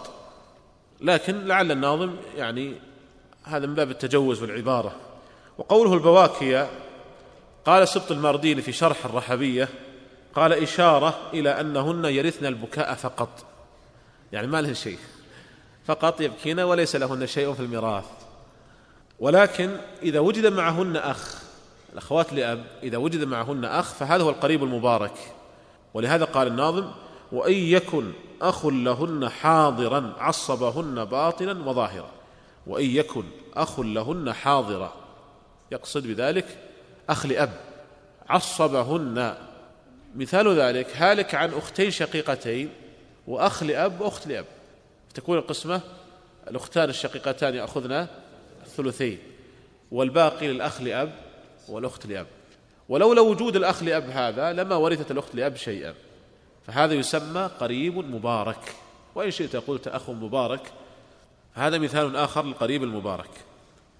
[1.01, 2.75] لكن لعل الناظم يعني
[3.43, 4.95] هذا من باب التجوز والعبارة.
[5.57, 6.69] وقوله البواكية
[7.65, 9.69] قال سبط الماردين في شرح الرحبية
[10.35, 13.29] قال إشارة إلى أنهن يرثن البكاء فقط.
[14.31, 14.97] يعني ما لهن شيء.
[15.85, 18.05] فقط يبكين وليس لهن شيء في الميراث.
[19.19, 21.41] ولكن إذا وجد معهن أخ
[21.93, 25.33] الأخوات لأب إذا وجد معهن أخ فهذا هو القريب المبارك.
[25.93, 26.91] ولهذا قال الناظم
[27.31, 32.11] وإن يكن أخ لهن حاضرا عصبهن باطنا وظاهرا.
[32.67, 34.93] وإن يكن أخ لهن حاضرا
[35.71, 36.57] يقصد بذلك
[37.09, 37.53] أخ لأب
[38.29, 39.35] عصبهن
[40.15, 42.69] مثال ذلك هالك عن أختين شقيقتين
[43.27, 44.45] وأخ لأب وأخت لأب.
[45.13, 45.81] تكون القسمة
[46.47, 48.07] الأختان الشقيقتان يأخذن
[48.65, 49.19] الثلثين
[49.91, 51.13] والباقي للأخ لأب
[51.69, 52.27] والأخت لأب.
[52.89, 55.93] ولولا وجود الأخ لأب هذا لما ورثت الأخت لأب شيئا.
[56.67, 58.75] فهذا يسمى قريب مبارك.
[59.15, 60.71] وإن شئت قلت أخ مبارك.
[61.53, 63.29] هذا مثال آخر للقريب المبارك.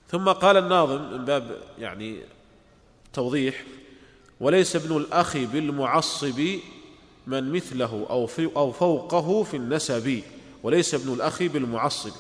[0.08, 2.20] ثم قال الناظم من باب يعني
[3.14, 3.64] توضيح
[4.42, 6.42] وليس ابن الأخ بالمعصب
[7.28, 10.22] من مثله أو, في أو فوقه في النسب
[10.64, 12.12] وليس ابن الأخ بالمعصب.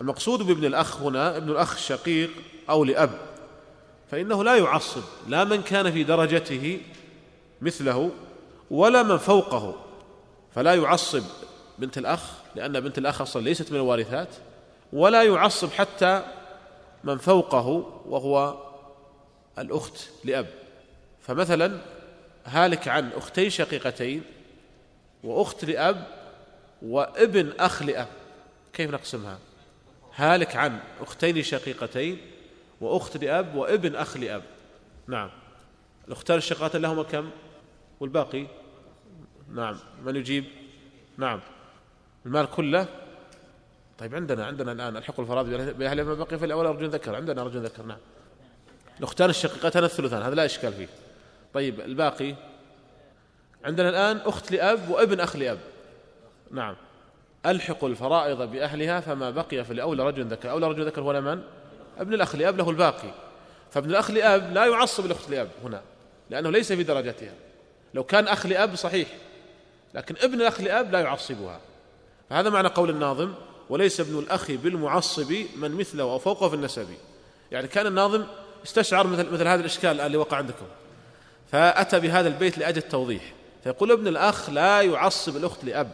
[0.00, 2.30] المقصود بابن الأخ هنا ابن الأخ الشقيق
[2.70, 3.18] أو لأب
[4.10, 6.80] فإنه لا يعصب لا من كان في درجته
[7.62, 8.10] مثله
[8.70, 9.74] ولا من فوقه
[10.54, 11.22] فلا يعصب
[11.78, 12.20] بنت الأخ
[12.54, 14.28] لأن بنت الأخ أصلا ليست من الوارثات
[14.92, 16.22] ولا يعصب حتى
[17.04, 17.66] من فوقه
[18.06, 18.54] وهو
[19.58, 20.65] الأخت لأب.
[21.26, 21.80] فمثلا
[22.44, 24.22] هالك عن أختين شقيقتين
[25.24, 26.06] وأخت لأب
[26.82, 28.08] وابن أخ لأب
[28.72, 29.38] كيف نقسمها؟
[30.16, 32.18] هالك عن أختين شقيقتين
[32.80, 34.42] وأخت لأب وابن أخ لأب.
[35.06, 35.30] نعم.
[36.08, 37.30] الأختان الشقيقتان لهما كم؟
[38.00, 38.46] والباقي؟
[39.54, 39.78] نعم.
[40.04, 40.44] من يجيب؟
[41.18, 41.40] نعم.
[42.26, 42.86] المال كله؟
[43.98, 47.82] طيب عندنا عندنا الآن الحق الفرائض بأهل ما بقي فالأول رجل ذكر عندنا رجل ذكر
[47.82, 47.98] نعم.
[48.98, 50.88] الأختان الشقيقتان الثلثان هذا لا إشكال فيه.
[51.56, 52.34] طيب الباقي؟
[53.64, 55.58] عندنا الآن أخت لأب وابن أخ لأب.
[56.50, 56.76] نعم.
[57.46, 60.50] ألحق الفرائض بأهلها فما بقي فلأولى رجل ذكر.
[60.50, 61.42] أولى رجل ذكر هو من؟
[61.98, 63.10] ابن الأخ لأب له الباقي.
[63.70, 65.82] فابن الأخ لأب لا يعصب الأخت لأب هنا
[66.30, 67.34] لأنه ليس في درجتها
[67.94, 69.08] لو كان أخ لأب صحيح
[69.94, 71.60] لكن ابن الأخ لأب لا يعصبها.
[72.30, 73.34] فهذا معنى قول الناظم
[73.70, 76.88] وليس ابن الأخ بالمعصب من مثله أو فوقه في النسب.
[77.52, 78.24] يعني كان الناظم
[78.64, 80.66] استشعر مثل مثل هذا الإشكال اللي وقع عندكم.
[81.56, 83.22] فأتى بهذا البيت لأجل التوضيح.
[83.64, 85.90] فيقول ابن الأخ لا يعصب الأخت لأب.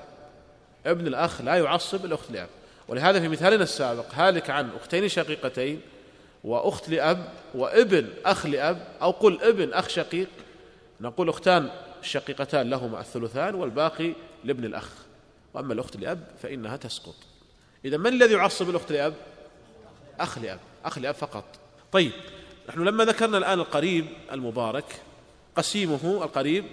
[0.87, 2.49] ابن الأخ لا يعصب الأخت لأب.
[2.89, 5.81] ولهذا في مثالنا السابق هالك عن أختين شقيقتين
[6.45, 10.29] وأخت لأب وابن أخ لأب أو قل ابن أخ شقيق
[11.01, 11.71] نقول أختان
[12.03, 14.13] الشقيقتان لهما الثلثان والباقي
[14.45, 14.89] لابن الأخ.
[15.55, 17.17] وأما الأخت لأب فإنها تسقط.
[17.85, 19.15] إذا من الذي يعصب الأخت لأب؟
[20.21, 20.61] أخ لأب.
[20.85, 21.45] أخ لأب فقط.
[21.93, 22.13] طيب
[22.69, 24.85] نحن لما ذكرنا الآن القريب المبارك
[25.57, 26.65] قسيمه القريب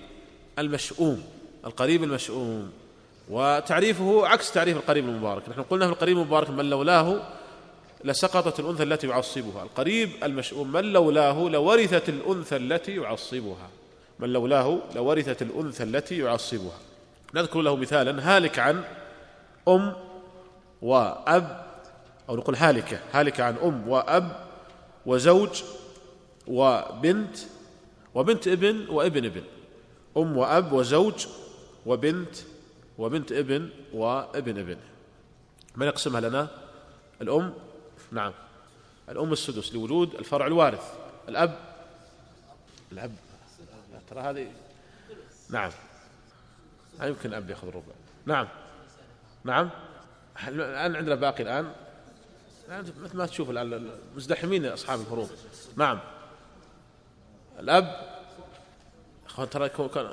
[0.60, 1.24] المشؤوم
[1.66, 2.72] القريب المشؤوم.
[3.30, 5.50] وتعريفه عكس تعريف القريب المبارك.
[5.50, 7.22] نحن قلنا في القريب المبارك من لولاه
[8.04, 9.64] لسقطت الأنثى التي يعصبها.
[9.64, 13.70] القريب المشؤوم من لولاه لورثت الأنثى التي يعصبها.
[14.20, 16.78] من لولاه لورثت الأنثى التي يعصبها.
[17.36, 18.84] نذكر له مثالا هالك عن
[19.68, 19.94] أم
[20.82, 21.66] وأب
[22.30, 24.46] أو نقول هالكة هالكة عن أم وأب
[25.06, 25.64] وزوج
[26.48, 27.38] وبنت
[28.16, 29.44] وبنت ابن وابن ابن.
[30.18, 31.28] أم وأب وزوج
[31.86, 32.36] وبنت
[32.98, 34.78] وبنت ابن وابن ابن.
[35.76, 36.48] من يقسمها لنا؟
[37.22, 37.54] الأم
[38.12, 38.34] نعم.
[39.10, 40.94] الأم السدس لوجود الفرع الوارث.
[41.30, 41.60] الأب
[42.92, 43.12] الأب.
[44.10, 44.52] ترى هذه
[45.50, 45.72] نعم.
[47.00, 47.94] لا يمكن الأب يأخذ الربع.
[48.26, 48.48] نعم.
[49.44, 49.70] نعم.
[50.48, 51.74] الآن عندنا باقي الآن.
[53.04, 55.30] مثل ما تشوف الآن مزدحمين أصحاب الفروض
[55.76, 56.00] نعم.
[57.60, 58.10] الأب
[59.52, 59.70] ترى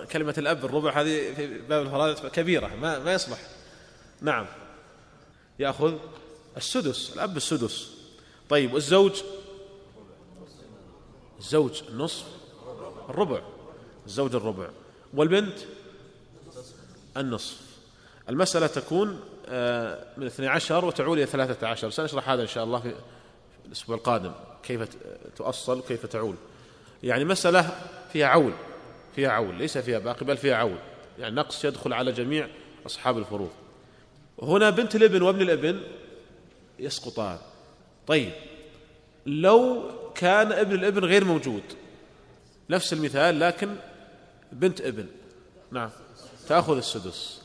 [0.07, 3.39] كلمة الأب الربع هذه في باب الفرائض كبيرة ما ما يصلح.
[4.21, 4.47] نعم.
[5.59, 5.95] يأخذ
[6.57, 7.91] السدس الأب السدس.
[8.49, 9.23] طيب والزوج؟
[11.39, 12.25] الزوج النصف
[13.09, 13.41] الربع
[14.07, 14.69] الزوج الربع.
[15.15, 15.59] والبنت؟
[17.17, 17.61] النصف.
[18.29, 22.95] المسألة تكون آه، من 12 وتعول إلى 13 سنشرح هذا إن شاء الله في
[23.67, 24.33] الأسبوع القادم.
[24.63, 24.89] كيف
[25.37, 26.35] تؤصل وكيف تعول
[27.07, 27.71] يعني مسألة
[28.13, 28.53] فيها عول
[29.17, 30.79] فيها عول ليس فيها باقي بل فيها عول
[31.19, 32.49] يعني نقص يدخل على جميع
[32.87, 33.51] أصحاب الفروض
[34.43, 35.81] هنا بنت الابن وابن الابن
[36.79, 37.39] يسقطان.
[38.07, 38.33] طيب
[39.27, 41.63] لو كان ابن الابن غير موجود
[42.71, 43.77] نفس المثال لكن
[44.53, 45.07] بنت ابن.
[45.71, 45.91] نعم
[46.49, 47.43] تأخذ السدس.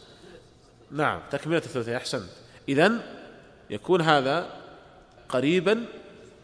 [0.92, 2.30] نعم تكملة الثلثين أحسنت.
[2.70, 3.02] إذن
[3.70, 4.50] يكون هذا
[5.30, 5.86] قريبا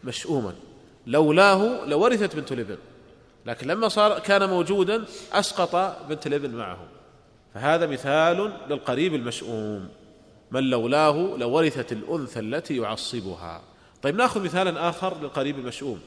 [0.04, 0.54] مشؤوما.
[1.06, 2.78] لولاه لورثت بنت الابن.
[3.48, 5.76] لكن لما صار كان موجودا أسقط
[6.08, 6.78] بنت الابن معه.
[7.54, 9.88] فهذا مثال للقريب المشؤوم.
[10.50, 13.62] من لولاه لورثت الأنثى التي يعصبها.
[14.02, 16.00] طيب نأخذ مثالا آخر للقريب المشؤوم.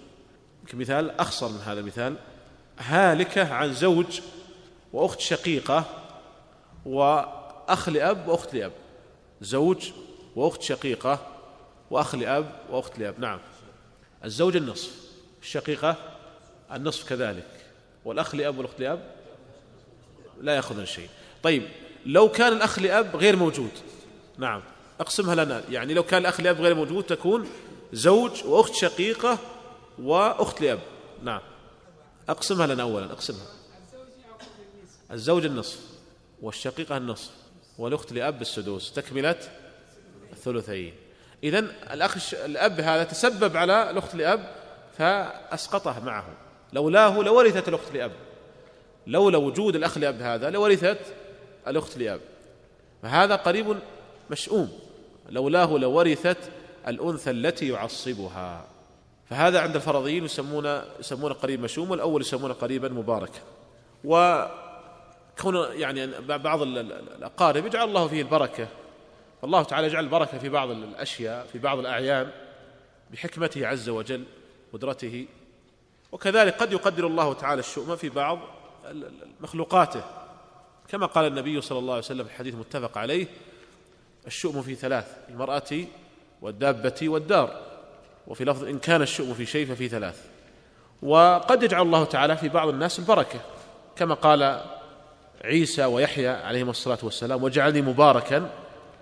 [0.73, 2.15] مثال أخصر من هذا المثال.
[2.79, 4.21] هالكة عن زوج
[4.93, 5.85] وأخت شقيقة
[6.85, 8.71] وأخ لأب وأخت لأب.
[9.41, 9.91] زوج
[10.35, 11.19] وأخت شقيقة
[11.91, 13.19] وأخ لأب وأخت لأب.
[13.19, 13.39] نعم.
[14.25, 14.91] الزوج النصف.
[15.41, 15.95] الشقيقة
[16.73, 17.47] النصف كذلك.
[18.05, 19.15] والأخ لأب والأخت لأب
[20.41, 21.09] لا يأخذون شيء.
[21.43, 21.63] طيب
[22.05, 23.71] لو كان الأخ لأب غير موجود
[24.37, 24.61] نعم
[24.99, 27.49] أقسمها لنا يعني لو كان الأخ لأب غير موجود تكون
[27.93, 29.37] زوج وأخت شقيقة
[29.99, 30.79] وأخت لأب
[31.23, 31.41] نعم.
[32.29, 33.47] أقسمها لنا أولا أقسمها.
[35.11, 35.79] الزوج النصف
[36.41, 37.31] والشقيقة النصف
[37.77, 39.39] والأخت لأب السدوس تكملة
[40.31, 40.93] الثلثين.
[41.43, 41.59] إذا
[41.93, 44.55] الأخ الأب هذا تسبب على الأخت لأب
[44.97, 46.25] فأسقطه معه.
[46.73, 48.11] لولاه لورثت الأخت لأب.
[49.07, 51.13] لولا وجود الأخ لأب هذا لورثت
[51.67, 52.21] الأخت لأب.
[53.01, 53.77] فهذا قريب
[54.29, 54.79] مشؤوم.
[55.29, 56.37] لولاه لورثت
[56.87, 58.65] الأنثى التي يعصبها.
[59.29, 63.39] فهذا عند الفرضيين يسمون يسمونه قريب مشؤوم والأول يسمونه قريبا مباركا.
[64.03, 68.67] وكون يعني بعض الأقارب يجعل الله فيه البركة.
[69.41, 72.31] فالله تعالى يجعل البركة في بعض الأشياء في بعض الأعيان
[73.11, 74.23] بحكمته عز وجل
[74.73, 75.25] قدرته
[76.11, 78.39] وكذلك قد يقدر الله تعالى الشؤم في بعض
[79.41, 80.03] مخلوقاته.
[80.87, 83.27] كما قال النبي صلى الله عليه وسلم في الحديث متفق عليه
[84.27, 85.85] الشؤم في ثلاث المرأة
[86.41, 87.61] والدابة والدار.
[88.27, 90.25] وفي لفظ إن كان الشؤم في شيء ففي ثلاث.
[91.01, 93.39] وقد يجعل الله تعالى في بعض الناس البركة.
[93.95, 94.61] كما قال
[95.43, 98.49] عيسى ويحيى عليهما الصلاة والسلام وجعلني مباركا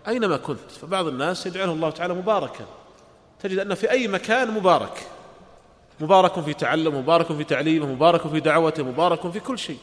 [0.08, 0.72] أينما كنت.
[0.82, 2.66] فبعض الناس يجعله الله تعالى مباركا.
[3.40, 5.08] تجد أن في أي مكان مبارك.
[6.02, 9.78] مبارك في تعلم مبارك في تعليمه مبارك في دعوته مبارك في كل شيء.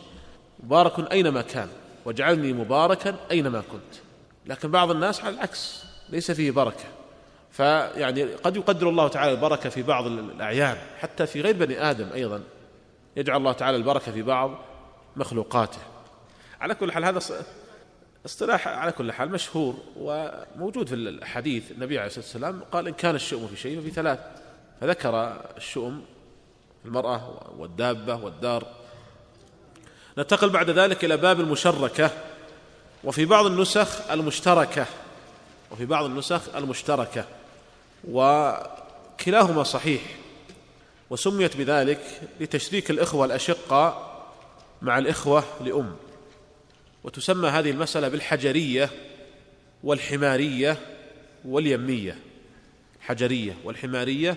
[0.62, 1.68] مبارك أينما كان.
[2.04, 4.00] واجعلني مباركا أينما كنت.
[4.46, 6.84] لكن بعض الناس على العكس ليس فيه بركة.
[7.50, 10.76] فيعني قد يقدر الله تعالى البركة في بعض الأعيان.
[10.98, 12.42] حتى في غير بني آدم أيضا
[13.16, 14.50] يجعل الله تعالى البركة في بعض
[15.16, 15.78] مخلوقاته.
[16.60, 17.20] على كل حال هذا
[18.26, 21.70] اصطلاح على كل حال مشهور وموجود في الحديث.
[21.70, 24.18] النبي عليه الصلاة والسلام قال إن كان الشؤم في شيء ففي ثلاث.
[24.80, 26.04] فذكر الشؤم
[26.84, 28.66] المرأة والدابة والدار.
[30.18, 32.10] ننتقل بعد ذلك إلى باب المشركة
[33.04, 34.86] وفي بعض النسخ المشتركة
[35.70, 37.24] وفي بعض النسخ المشتركة
[38.08, 40.02] وكلاهما صحيح
[41.10, 42.00] وسميت بذلك
[42.40, 44.12] لتشريك الإخوة الأشقة
[44.82, 45.96] مع الإخوة لأم.
[47.04, 48.90] وتسمى هذه المسألة بالحجرية
[49.84, 50.78] والحمارية
[51.44, 52.18] واليمية.
[53.00, 54.36] الحجرية والحمارية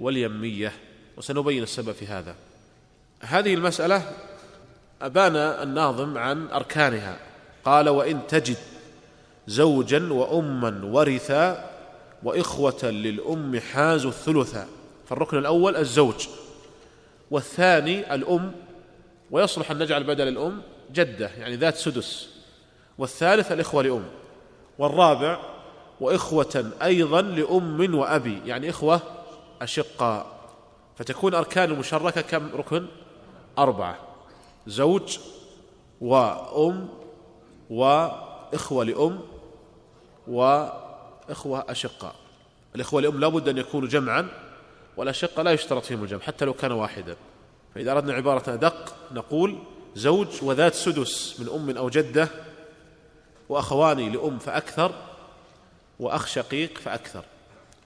[0.00, 0.72] واليمية
[1.16, 2.34] وسنبين السبب في هذا.
[3.20, 4.12] هذه المسألة
[5.02, 7.18] أبان الناظم عن أركانها.
[7.64, 8.56] قال وإن تجد
[9.46, 11.70] زوجا وأما ورثا
[12.22, 14.68] وإخوة للأم حازوا الثلثا
[15.08, 16.28] فالركن الأول الزوج
[17.30, 18.52] والثاني الأم
[19.30, 22.28] ويصلح أن نجعل بدل الأم جدة يعني ذات سدس.
[22.98, 24.04] والثالث الإخوة لأم
[24.78, 25.38] والرابع
[26.00, 29.00] وإخوة أيضا لأم وأبي يعني إخوة
[29.62, 30.26] أشقاء
[30.98, 32.86] فتكون أركان المشركة كم ركن؟
[33.58, 33.98] أربعة.
[34.66, 35.18] زوج
[36.00, 36.88] وأم
[37.70, 39.20] وإخوة لأم
[40.28, 42.14] وإخوة أشقاء
[42.74, 44.28] الإخوة لأم لابد أن يكونوا جمعا
[44.96, 47.16] والأشقة لا يشترط فيهم الجمع حتى لو كان واحدا.
[47.74, 49.58] فإذا أردنا عبارة أدق نقول
[49.94, 52.28] زوج وذات سدس من أم أو جدة
[53.48, 54.92] وأخوان لأم فأكثر
[56.00, 57.24] وأخ شقيق فأكثر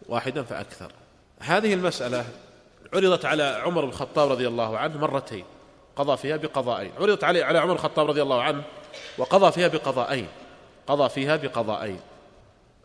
[0.09, 0.93] واحدا فأكثر.
[1.39, 2.27] هذه المسألة
[2.95, 5.45] عرضت على عمر بن الخطاب رضي الله عنه مرتين
[5.97, 8.65] قضى فيها بقضاءين عرضت عليه على عمر الخطاب رضي الله عنه
[9.19, 10.29] وقضى فيها بقضاءين
[10.87, 12.01] قضى فيها بقضاءين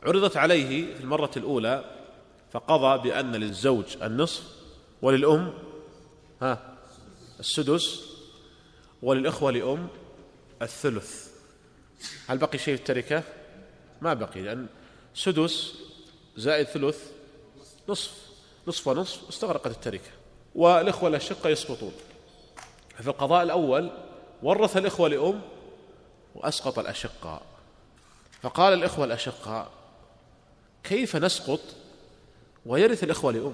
[0.03, 1.83] عرضت عليه في المرة الأولى
[2.51, 4.43] فقضى بأن للزوج النصف
[5.01, 5.53] وللأم
[6.41, 6.77] ها
[7.39, 8.09] السدس
[9.01, 9.87] وللإخوة لأم
[10.61, 11.29] الثلث.
[12.27, 13.23] هل بقي شيء في التركة؟
[14.01, 14.67] ما بقي لأن
[15.13, 15.73] سدس
[16.37, 17.11] زائد ثلث
[17.89, 18.28] نصف.
[18.67, 20.09] نصف ونصف استغرقت التركة.
[20.55, 21.91] والإخوة الأشقة يسقطون.
[22.99, 23.89] في القضاء الأول
[24.43, 25.41] ورث الإخوة لأم
[26.35, 27.41] وأسقط الأشقاء
[28.41, 29.67] فقال الإخوة الأشقاء
[30.83, 31.59] كيف نسقط
[32.65, 33.53] ويرث الإخوة لأم؟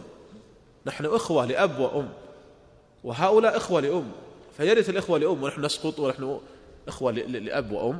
[0.85, 2.09] نحن إخوة لأب وأم
[3.03, 4.11] وهؤلاء إخوة لأم
[4.57, 6.39] فيرث الإخوة لأم ونحن نسقط ونحن
[6.87, 7.99] إخوة لأب وأم.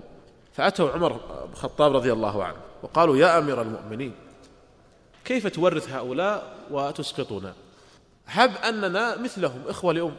[0.54, 4.14] فأتوا عمر بن الخطاب رضي الله عنه وقالوا يا أمير المؤمنين
[5.26, 7.54] كيف تورث هؤلاء وتسقطنا؟
[8.28, 10.16] هب أننا مثلهم إخوة لأم.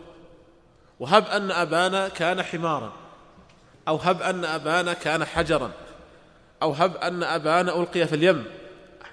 [1.00, 2.92] وهب أن أبانا كان حمارا.
[3.88, 5.70] أو هب أن أبانا كان حجرا.
[6.62, 8.44] أو هب أن أبانا ألقي في اليم.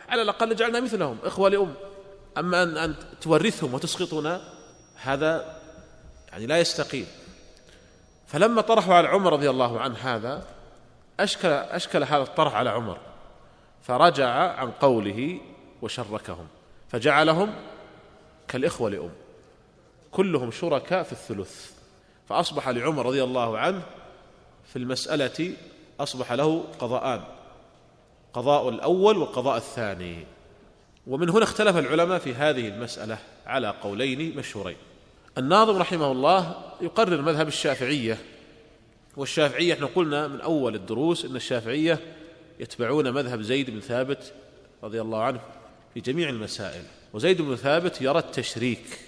[0.09, 1.73] على الأقل جعلنا مثلهم إخوة لأم.
[2.37, 4.41] أما أن, أن تورثهم وتسقطنا
[4.95, 5.57] هذا
[6.31, 7.07] يعني لا يستقيم.
[8.27, 10.43] فلما طرحوا على عمر رضي الله عنه هذا
[11.19, 12.97] أشكل, أشكل هذا الطرح على عمر.
[13.81, 15.39] فرجع عن قوله
[15.83, 16.47] وشركهم
[16.89, 17.53] فجعلهم
[18.47, 19.11] كالإخوة لأم.
[20.11, 21.71] كلهم شركاء في الثلث.
[22.29, 23.81] فأصبح لعمر رضي الله عنه
[24.65, 25.53] في المسألة
[25.99, 27.23] أصبح له قضاءان
[28.33, 30.25] قضاء الأول والقضاء الثاني.
[31.07, 34.77] ومن هنا اختلف العلماء في هذه المسألة على قولين مشهورين.
[35.37, 38.17] الناظم رحمه الله يقرر مذهب الشافعية
[39.17, 41.99] والشافعية إحنا قلنا من أول الدروس أن الشافعية
[42.59, 44.33] يتبعون مذهب زيد بن ثابت
[44.83, 45.39] رضي الله عنه
[45.93, 46.83] في جميع المسائل.
[47.13, 48.99] وزيد بن ثابت يرى التشريك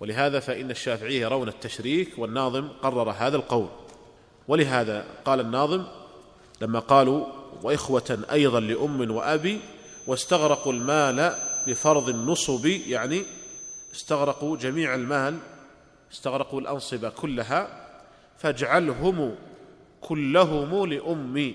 [0.00, 3.68] ولهذا فإن الشافعية يرون التشريك والناظم قرر هذا القول.
[4.48, 5.84] ولهذا قال الناظم
[6.60, 7.26] لما قالوا
[7.62, 9.60] وإخوة أيضا لأم وأبي
[10.06, 11.34] واستغرقوا المال
[11.66, 13.22] بفرض النصب يعني
[13.94, 15.38] استغرقوا جميع المال
[16.12, 17.86] استغرقوا الأنصبة كلها
[18.38, 19.34] فاجعلهم
[20.00, 21.54] كلهم لأمي.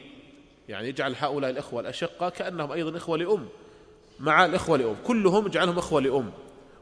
[0.69, 3.47] يعني اجعل هؤلاء الإخوة الأشقة كأنهم أيضا إخوة لأم.
[4.22, 4.95] مع الإخوة لأم.
[5.03, 6.32] كلهم اجعلهم إخوة لأم.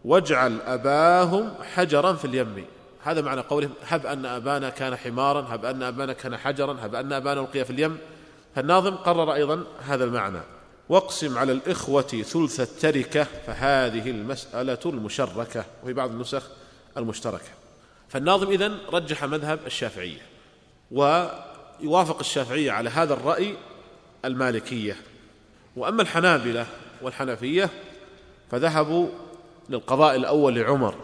[0.06, 2.66] واجعل أباهم حجرا في اليم.
[3.04, 7.14] هذا معنى قولهم هب أن أبانا كان حمارا هب أن أبانا كان حجرا هب أن
[7.14, 7.98] أبانا ألقي في اليم.
[8.56, 10.40] فالناظم قرر أيضا هذا المعنى.
[10.90, 16.44] واقسم على الإخوة ثلث التركة فهذه المسألة المشركة وفي بعض النسخ
[16.98, 17.50] المشتركة.
[18.10, 20.22] فالناظم إذن رجح مذهب الشافعية
[20.92, 23.56] ويوافق الشافعية على هذا الرأي
[24.26, 24.96] المالكية.
[25.76, 26.66] وأما الحنابلة
[27.02, 27.70] والحنفية
[28.52, 29.08] فذهبوا
[29.70, 30.95] للقضاء الأول لعمر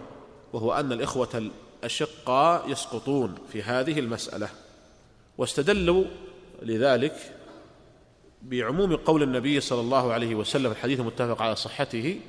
[0.54, 1.50] وهو أن الإخوة
[1.84, 4.50] الأشقاء يسقطون في هذه المسألة
[5.38, 6.06] واستدلوا
[6.62, 7.16] لذلك
[8.42, 12.20] بعموم قول النبي صلى الله عليه وسلم الحديث المتفق على صحته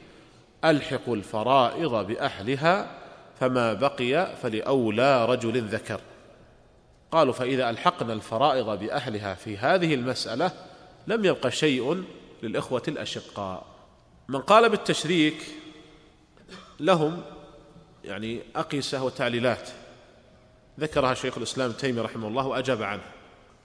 [0.64, 2.90] ألحقوا الفرائض بأهلها
[3.40, 6.00] فما بقي فلأولى رجل ذكر.
[7.10, 10.50] قالوا فإذا ألحقنا الفرائض بأهلها في هذه المسألة
[11.06, 12.04] لم يبق شيء
[12.46, 13.66] للإخوة الأشقاء.
[14.28, 15.46] من قال بالتشريك
[16.80, 17.22] لهم
[18.04, 19.68] يعني أقيسة وتعليلات.
[20.80, 23.02] ذكرها شيخ الإسلام تيمي رحمه الله وأجاب عنه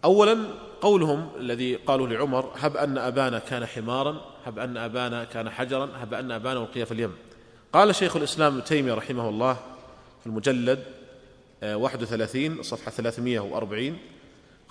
[0.03, 0.37] أولا
[0.81, 6.13] قولهم الذي قالوا لعمر هب أن أبانا كان حمارا هب أن أبانا كان حجرا هب
[6.13, 7.13] أن أبانا ألقي في اليم.
[7.73, 9.53] قال شيخ الإسلام ابن تيمية رحمه الله
[10.19, 10.83] في المجلد
[11.63, 13.97] 31 آه، صفحة 340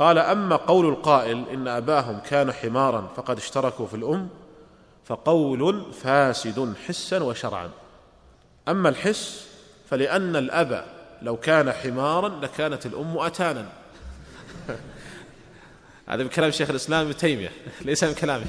[0.00, 4.28] قال أما قول القائل إن أباهم كان حمارا فقد اشتركوا في الأم
[5.04, 7.70] فقول فاسد حسا وشرعا.
[8.68, 9.48] أما الحس
[9.90, 10.84] فلأن الأب
[11.22, 13.66] لو كان حمارا لكانت الأم أتانا.
[16.08, 18.46] هذا من كلام شيخ الإسلام ابن تيمية ليس من كلامه.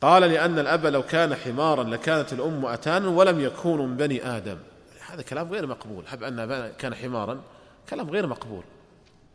[0.00, 4.58] قال لأن الأب لو كان حمارا لكانت الأم أتانا ولم يكونوا من بني آدم.
[5.06, 6.06] هذا كلام غير مقبول.
[6.06, 7.40] حب أن كان حمارا
[7.88, 8.62] كلام غير مقبول.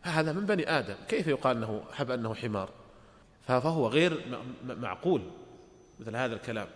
[0.02, 0.94] هذا من بني آدم.
[1.08, 2.68] كيف يقال أنه حب أنه حمار؟
[3.48, 5.22] فهو غير معقول
[6.00, 6.66] مثل هذا الكلام.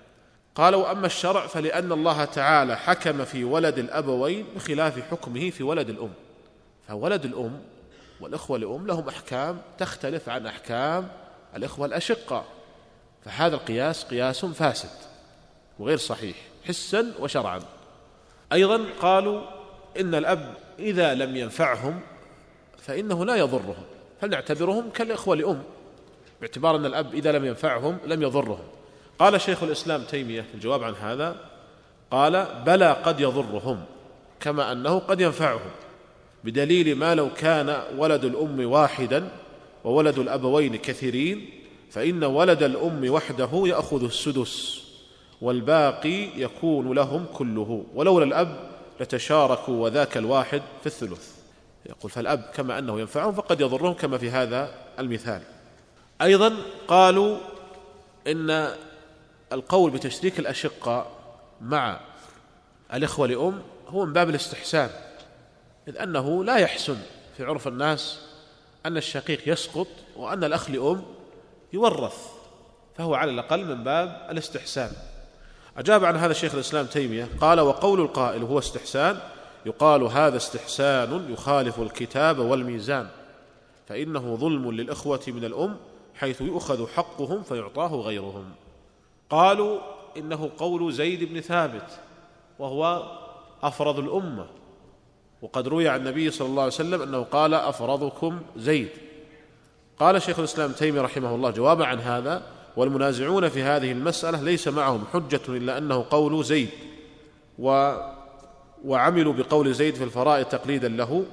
[0.54, 6.12] قال وأما الشرع فلأن الله تعالى حكم في ولد الأبوين بخلاف حكمه في ولد الأم.
[6.88, 7.62] فولد الأم
[8.20, 11.08] والإخوة الام لهم أحكام تختلف عن أحكام
[11.56, 12.44] الإخوة الاشقاء
[13.24, 14.90] فهذا القياس قياس فاسد
[15.78, 16.36] وغير صحيح
[16.68, 17.62] حسا وشرعا.
[18.52, 19.42] أيضا قالوا
[20.00, 22.00] إن الأب إذا لم ينفعهم
[22.86, 23.84] فإنه لا يضرهم
[24.20, 25.62] فلنعتبرهم كالإخوة لأم
[26.40, 28.64] باعتبار أن الأب إذا لم ينفعهم لم يضرهم.
[29.18, 31.36] قال شيخ الإسلام تيمية في الجواب عن هذا
[32.10, 33.84] قال بلى قد يضرهم
[34.40, 35.70] كما أنه قد ينفعهم
[36.44, 39.28] بدليل ما لو كان ولد الأم واحدا
[39.84, 41.50] وولد الأبوين كثيرين
[41.90, 44.84] فإن ولد الأم وحده يأخذ السدس
[45.40, 48.70] والباقي يكون لهم كله ولولا الأب
[49.00, 51.33] لتشاركوا وذاك الواحد في الثلث.
[51.86, 55.42] يقول فالأب كما أنه ينفعهم فقد يضرهم كما في هذا المثال.
[56.22, 56.56] أيضا
[56.88, 57.38] قالوا
[58.26, 58.74] إن
[59.52, 61.10] القول بتشريك الأشقاء
[61.60, 62.00] مع
[62.94, 64.90] الإخوة لأم هو من باب الاستحسان
[65.88, 66.96] إذ أنه لا يحسن
[67.36, 68.20] في عرف الناس
[68.86, 71.02] أن الشقيق يسقط وأن الأخ لأم
[71.72, 72.16] يورث
[72.96, 74.92] فهو على الأقل من باب الاستحسان.
[75.76, 79.18] أجاب عن هذا الشيخ الإسلام تيمية قال وقول القائل هو استحسان
[79.66, 83.08] يقال هذا استحسان يخالف الكتاب والميزان
[83.88, 85.76] فإنه ظلم للإخوة من الأم
[86.14, 88.44] حيث يؤخذ حقهم فيعطاه غيرهم.
[89.30, 89.78] قالوا
[90.16, 92.00] إنه قول زيد بن ثابت
[92.58, 93.02] وهو
[93.62, 94.46] أفرض الأمة.
[95.42, 98.88] وقد روي عن النبي صلى الله عليه وسلم أنه قال أفرضكم زيد.
[99.98, 102.42] قال شيخ الإسلام تيمي رحمه الله جوابا عن هذا
[102.76, 106.68] والمنازعون في هذه المسألة ليس معهم حجة إلا أنه قول زيد.
[107.58, 107.94] و
[108.84, 111.24] وعملوا بقول زيد في الفرائض تقليدا له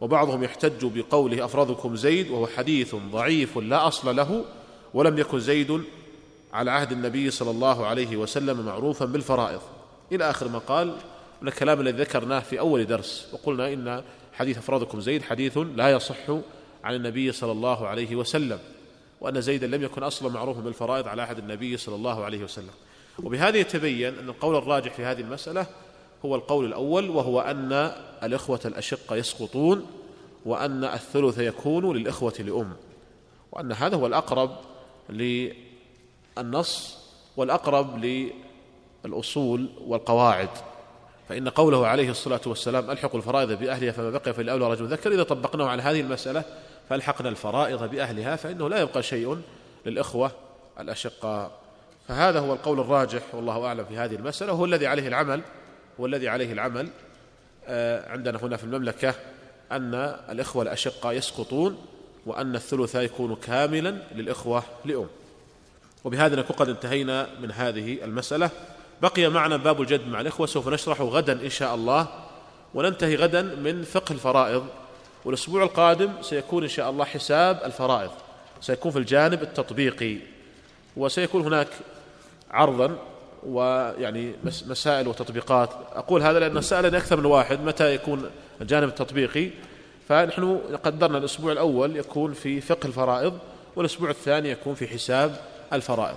[0.00, 4.44] وبعضهم يحتج بقوله أفرضكم زيد وهو حديث ضعيف لا أصل له
[4.94, 5.82] ولم يكن زيد
[6.52, 9.60] على عهد النبي صلى الله عليه وسلم معروفا بالفرائض.
[10.12, 10.96] إلى آخر ما قال
[11.42, 14.02] من الكلام الذي ذكرناه في أول درس وقلنا إن
[14.32, 16.30] حديث أفرادكم زيد حديث لا يصح
[16.84, 18.58] عن النبي صلى الله عليه وسلم
[19.20, 22.70] وأن زيدا لم يكن أصلا معروفا بالفرائض على عهد النبي صلى الله عليه وسلم.
[23.22, 25.66] وبهذا يتبين أن القول الراجح في هذه المسألة
[26.24, 27.92] هو القول الأول وهو أن
[28.22, 29.86] الإخوة الأشقة يسقطون
[30.44, 32.72] وأن الثلث يكون للإخوة لأم.
[33.52, 34.50] وأن هذا هو الأقرب
[35.08, 36.98] للنص
[37.36, 38.04] والأقرب
[39.04, 40.50] للأصول والقواعد.
[41.28, 45.66] فإن قوله عليه الصلاة والسلام ألحقوا الفرائض بأهلها فما بقي فالأولى رجل ذكر إذا طبقناه
[45.66, 46.44] على هذه المسألة
[46.88, 49.38] فألحقنا الفرائض بأهلها فإنه لا يبقى شيء
[49.86, 50.30] للإخوة
[50.80, 51.50] الأشقاء
[52.08, 55.40] فهذا هو القول الراجح والله أعلم في هذه المسألة وهو الذي عليه العمل
[56.00, 56.88] هو الذي عليه العمل
[57.66, 59.14] آه، عندنا هنا في المملكة
[59.72, 59.94] أن
[60.30, 61.78] الإخوة الأشقاء يسقطون
[62.26, 65.06] وأن الثلث يكون كاملا للإخوة لأم.
[66.04, 68.50] وبهذا نكون قد انتهينا من هذه المسألة.
[69.02, 72.08] بقي معنا باب الجد مع الإخوة سوف نشرحه غدا إن شاء الله
[72.74, 74.66] وننتهي غدا من فقه الفرائض.
[75.24, 78.10] والأسبوع القادم سيكون إن شاء الله حساب الفرائض.
[78.60, 80.18] سيكون في الجانب التطبيقي.
[80.96, 81.68] وسيكون هناك
[82.50, 82.98] عرضا
[83.46, 85.70] ويعني مسائل وتطبيقات.
[85.92, 88.30] أقول هذا لأن سألني أكثر من واحد متى يكون
[88.60, 89.50] الجانب التطبيقي؟
[90.08, 93.38] فنحن قدرنا الأسبوع الأول يكون في فقه الفرائض
[93.76, 95.36] والأسبوع الثاني يكون في حساب
[95.72, 96.16] الفرائض.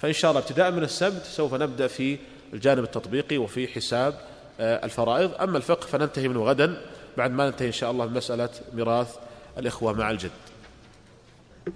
[0.00, 2.18] فإن شاء الله ابتداء من السبت سوف نبدأ في
[2.52, 4.14] الجانب التطبيقي وفي حساب
[4.60, 5.30] آه، الفرائض.
[5.40, 6.82] أما الفقه فننتهي منه غدا
[7.16, 9.16] بعد ما ننتهي إن شاء الله من مسألة ميراث
[9.58, 10.30] الإخوة مع الجد.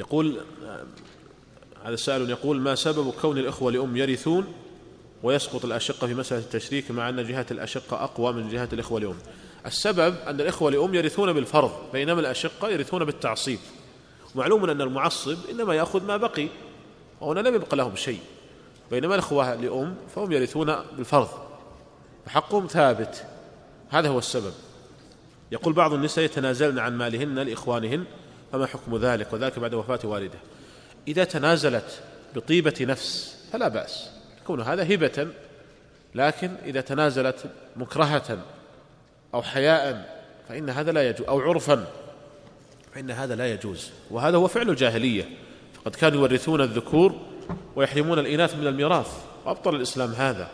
[0.00, 0.84] يقول آه،
[1.84, 4.46] هذا السائل يقول ما سبب كون الإخوة لأم يرثون؟
[5.24, 9.16] ويسقط الأشقة في مسألة التشريك مع أن جهة الأشقة أقوى من جهة الإخوة لأم
[9.66, 13.58] السبب أن الإخوة لأم يرثون بالفرض بينما الأشقة يرثون بالتعصيب.
[14.34, 16.48] ومعلوم أن المعصب إنما يأخذ ما بقي
[17.20, 18.20] وهنا لم يبق لهم شيء.
[18.90, 21.28] بينما الأخوة لأم فهم يرثون بالفرض.
[22.26, 23.26] فحقهم ثابت.
[23.90, 24.52] هذا هو السبب.
[25.52, 28.04] يقول بعض النساء يتنازلن عن مالهن لإخوانهن
[28.52, 30.38] فما حكم ذلك؟ وذلك بعد وفاة والده.
[31.08, 32.02] إذا تنازلت
[32.36, 34.13] بطيبة نفس فلا بأس.
[34.44, 35.28] يكون هذا هبة
[36.14, 38.38] لكن إذا تنازلت مكرهة
[39.34, 40.14] أو حياء
[40.48, 41.86] فإن هذا لا يجوز أو عرفا
[42.94, 43.90] فإن هذا لا يجوز.
[44.10, 45.24] وهذا هو فعل الجاهلية.
[45.84, 47.14] قد كانوا يورثون الذكور
[47.76, 49.08] ويحرمون الإناث من الميراث.
[49.44, 50.48] وأبطل الإسلام هذا.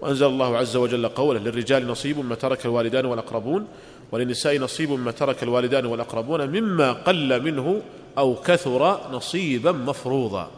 [0.00, 3.66] وأنزل الله عز وجل قوله للرجال نصيب مما ترك الوالدان والأقربون
[4.12, 7.82] وللنساء نصيب مما ترك الوالدان والأقربون مما قل منه
[8.18, 10.50] أو كثر نصيبا مفروضا.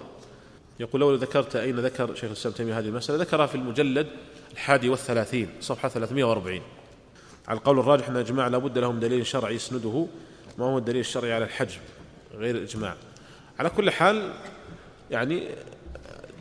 [0.80, 4.06] يقول لو ذكرت أين ذكر شيخ الإسلام تيمية هذه المسألة؟ ذكرها في المجلد
[4.52, 6.60] الحادي والثلاثين صفحة 340
[7.48, 10.06] على القول الراجح أن الإجماع لابد لهم دليل شرعي يسنده
[10.58, 11.80] ما هو الدليل الشرعي على الحجم؟
[12.34, 12.94] غير الإجماع.
[13.58, 14.32] على كل حال
[15.10, 15.48] يعني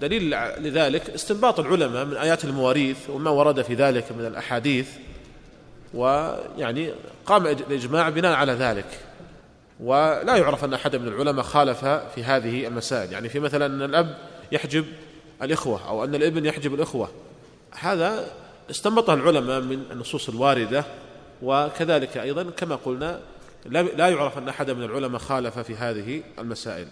[0.01, 4.89] دليل لذلك استنباط العلماء من آيات المواريث وما ورد في ذلك من الأحاديث
[5.93, 6.91] ويعني
[7.25, 9.06] قام الإجماع بناء على ذلك.
[9.79, 13.11] ولا يعرف أن أحد من العلماء خالف في هذه المسائل.
[13.11, 14.17] يعني في مثلا أن الأب
[14.51, 14.85] يحجب
[15.41, 17.09] الإخوة أو أن الابن يحجب الإخوة.
[17.79, 18.31] هذا
[18.69, 20.85] استنبطه العلماء من النصوص الواردة
[21.41, 23.19] وكذلك أيضا كما قلنا
[23.65, 26.87] لا يعرف أن أحد من العلماء خالف في هذه المسائل.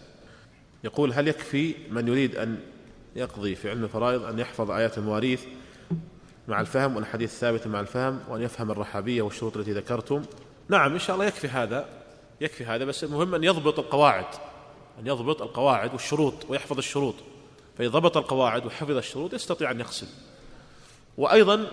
[0.83, 2.57] يقول هل يكفي من يريد أن
[3.15, 5.41] يقضي في علم الفرائض أن يحفظ آيات المواريث
[6.47, 10.23] مع الفهم والحديث الثابت مع الفهم وأن يفهم الرحابية والشروط التي ذكرتم؟
[10.69, 11.85] نعم إن شاء الله يكفي هذا.
[12.41, 14.25] يكفي هذا بس المهم أن يضبط القواعد
[14.99, 17.15] أن يضبط القواعد والشروط ويحفظ الشروط.
[17.77, 20.07] فإذا ضبط القواعد وحفظ الشروط يستطيع أن يغسل.
[21.17, 21.67] وأيضا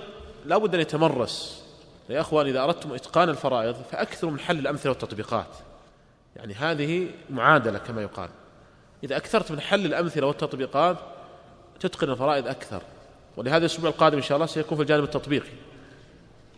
[0.47, 1.65] لا بد أن يتمرس.
[2.11, 5.47] يا أخوان إذا أردتم إتقان الفرائض فأكثروا من حل الأمثلة والتطبيقات.
[6.37, 8.31] يعني هذه معادلة كما يقال.
[9.05, 10.97] إذا أكثرت من حل الأمثلة والتطبيقات
[11.81, 12.83] تتقن الفرائض أكثر.
[13.37, 15.53] ولهذا الأسبوع القادم إن شاء الله سيكون في الجانب التطبيقي.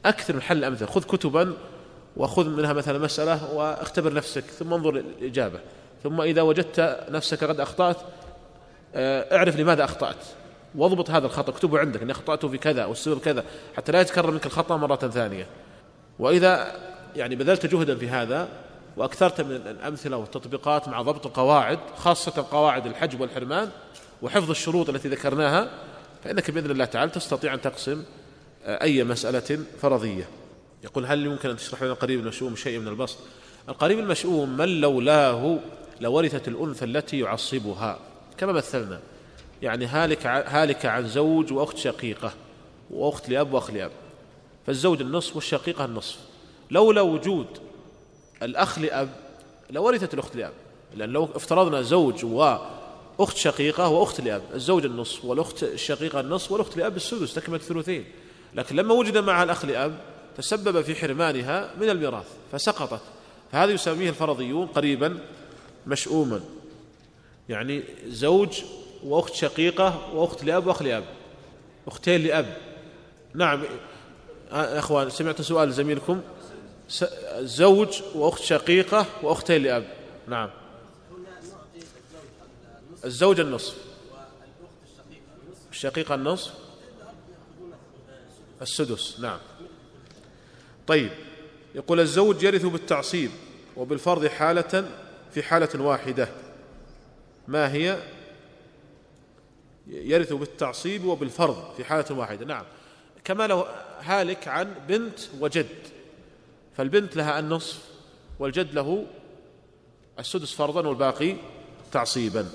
[0.04, 0.88] أكثر من حل الأمثلة.
[0.88, 1.56] خذ كتبا
[2.16, 5.60] وخذ منها مثلا مسألة واختبر نفسك ثم انظر الإجابة
[6.02, 7.96] ثم إذا وجدت نفسك قد أخطأت
[8.94, 10.16] آه، اعرف لماذا أخطأت.
[10.74, 13.44] واضبط هذا الخطأ اكتبه عندك أني أخطأت في كذا والسبب كذا
[13.76, 15.46] حتى لا يتكرر منك الخطأ مرة ثانية.
[16.18, 16.72] وإذا
[17.16, 18.48] يعني بذلت جهدا في هذا
[18.96, 23.68] وأكثرت من الأمثلة والتطبيقات مع ضبط القواعد خاصة قواعد الحجب والحرمان
[24.22, 25.70] وحفظ الشروط التي ذكرناها
[26.24, 28.02] فإنك بإذن الله تعالى تستطيع أن تقسم
[28.64, 30.28] آه، أي مسألة فرضية.
[30.84, 33.18] يقول هل يمكن أن تشرح لنا القريب المشؤوم شيء من البسط؟
[33.68, 35.58] القريب المشؤوم من لولاه
[36.00, 37.98] لورثت الأنثى التي يعصبها
[38.38, 39.00] كما مثلنا.
[39.62, 42.32] يعني هالك هالك عن زوج وأخت شقيقة
[42.90, 43.90] وأخت لأب وأخ لأب.
[44.66, 46.18] فالزوج النصف والشقيقة النصف.
[46.70, 47.46] لولا وجود
[48.42, 49.08] الأخ لأب
[49.70, 50.52] لورثت الأخت لأب.
[50.96, 56.96] لأن لو افترضنا زوج وأخت شقيقة وأخت لأب الزوج النصف والأخت الشقيقة النصف والأخت لأب
[56.96, 58.04] السدس تكمل الثلثين.
[58.54, 59.98] لكن لما وجد معها الأخ لأب
[60.36, 63.00] تسبب في حرمانها من الميراث فسقطت.
[63.52, 65.18] فهذا يسميه الفرضيون قريبا
[65.86, 66.40] مشؤوما.
[67.48, 68.62] يعني زوج
[69.04, 71.04] وأخت شقيقة وأخت لأب وأخ لأب
[71.86, 72.56] أختين لأب.
[73.34, 73.62] نعم
[74.52, 76.20] يا أخوان سمعت سؤال زميلكم؟
[77.38, 79.84] زوج وأخت شقيقة وأختين لأب.
[80.28, 80.50] نعم.
[83.04, 83.76] الزوج النصف.
[85.72, 86.52] الشقيقة النصف.
[88.62, 89.20] السدس.
[89.20, 89.38] نعم.
[90.86, 91.10] طيب
[91.74, 93.30] يقول الزوج يرث بالتعصيب
[93.76, 94.90] وبالفرض حالة
[95.34, 96.28] في حالة واحدة.
[97.48, 97.98] ما هي؟
[99.86, 102.44] يرث بالتعصيب وبالفرض في حالة واحدة.
[102.44, 102.64] نعم.
[103.24, 103.66] كما لو
[104.00, 105.68] هالك عن بنت وجد
[106.76, 107.78] فالبنت لها النصف
[108.38, 109.06] والجد له
[110.18, 111.36] السدس فرضا والباقي
[111.92, 112.48] تعصيبا.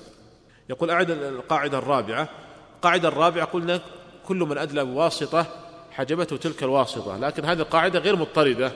[0.70, 2.30] يقول أعد القاعدة الرابعة.
[2.76, 3.82] القاعدة الرابعة قلنا
[4.28, 5.69] كل من أدلى بواسطة
[6.00, 8.72] حجبته تلك الواسطة لكن هذه القاعدة غير مضطردة.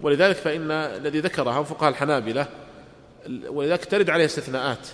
[0.00, 2.46] ولذلك فإن الذي ذكرها فقهاء الحنابلة
[3.48, 4.88] ولذلك ترد عليه استثناءات.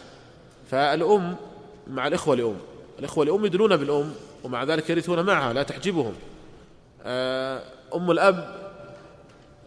[0.71, 1.37] فالأم
[1.87, 2.57] مع الإخوة لأم
[2.99, 4.13] الإخوة لأم يدلون بالأم
[4.45, 6.15] ومع ذلك يرثون معها لا تحجبهم.
[7.03, 7.63] آه،
[7.95, 8.55] أم الأب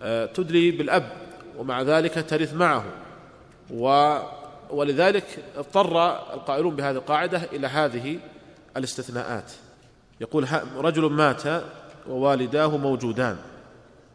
[0.01, 1.11] آه، تدلي بالأب
[1.57, 2.85] ومع ذلك ترث معه.
[3.73, 4.17] و
[4.69, 5.25] ولذلك
[5.57, 8.19] اضطر القائلون بهذه القاعدة إلى هذه
[8.77, 9.51] الاستثناءات.
[10.21, 11.43] يقول رجل مات
[12.09, 13.37] ووالداه موجودان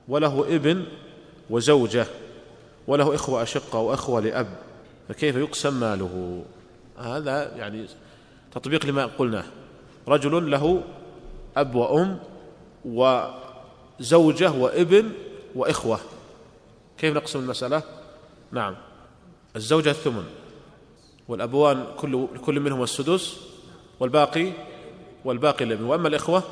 [0.09, 0.85] وله ابن
[1.51, 2.07] وزوجة
[2.87, 4.49] وله إخوة أشقة وأخوة لأب
[5.09, 6.45] فكيف يقسم ماله؟
[6.99, 7.87] هذا يعني
[8.53, 9.45] تطبيق لما قلناه.
[10.09, 10.83] رجل له
[11.57, 12.19] أب وأم
[12.85, 15.11] وزوجة وابن
[15.55, 15.99] وإخوة.
[16.99, 17.83] كيف نقسم المسألة؟
[18.53, 18.77] نعم.
[19.57, 20.25] الزوجة الثمن
[21.29, 23.37] والأبوان كل, كل منهم السدس
[24.01, 24.53] والباقي
[25.25, 26.43] والباقي الابن وأما الإخوة؟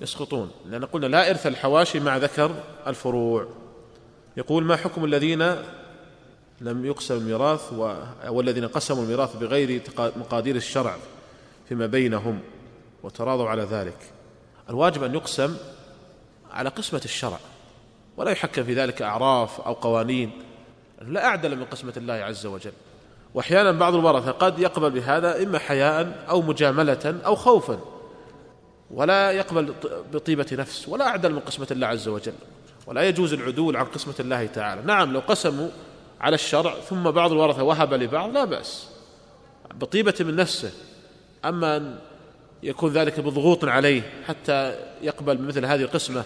[0.00, 0.50] يسقطون.
[0.66, 2.50] لأن قلنا لا إرث الحواشي مع ذكر
[2.86, 3.48] الفروع.
[4.36, 5.56] يقول ما حكم الذين
[6.60, 7.72] لم يقسم الميراث
[8.28, 10.96] والذين قسموا الميراث بغير مقادير الشرع
[11.68, 12.40] فيما بينهم
[13.02, 13.98] وتراضوا على ذلك؟
[14.70, 15.56] الواجب أن يقسم
[16.52, 17.38] على قسمة الشرع
[18.16, 20.30] ولا يحكم في ذلك أعراف أو قوانين.
[21.02, 22.72] لا أعدل من قسمة الله عز وجل.
[23.34, 27.78] وأحيانا بعض الورثة قد يقبل بهذا إما حياء أو مجاملة أو خوفا.
[28.90, 29.74] ولا يقبل
[30.12, 32.34] بطيبة نفس ولا أعدل من قسمة الله عز وجل
[32.86, 34.82] ولا يجوز العدول عن قسمة الله تعالى.
[34.82, 35.68] نعم لو قسموا
[36.20, 38.88] على الشرع ثم بعض الورثة وهب لبعض لا بأس.
[39.74, 40.70] بطيبة من نفسه
[41.44, 41.98] أما أن
[42.62, 46.24] يكون ذلك بضغوط عليه حتى يقبل مثل هذه القسمة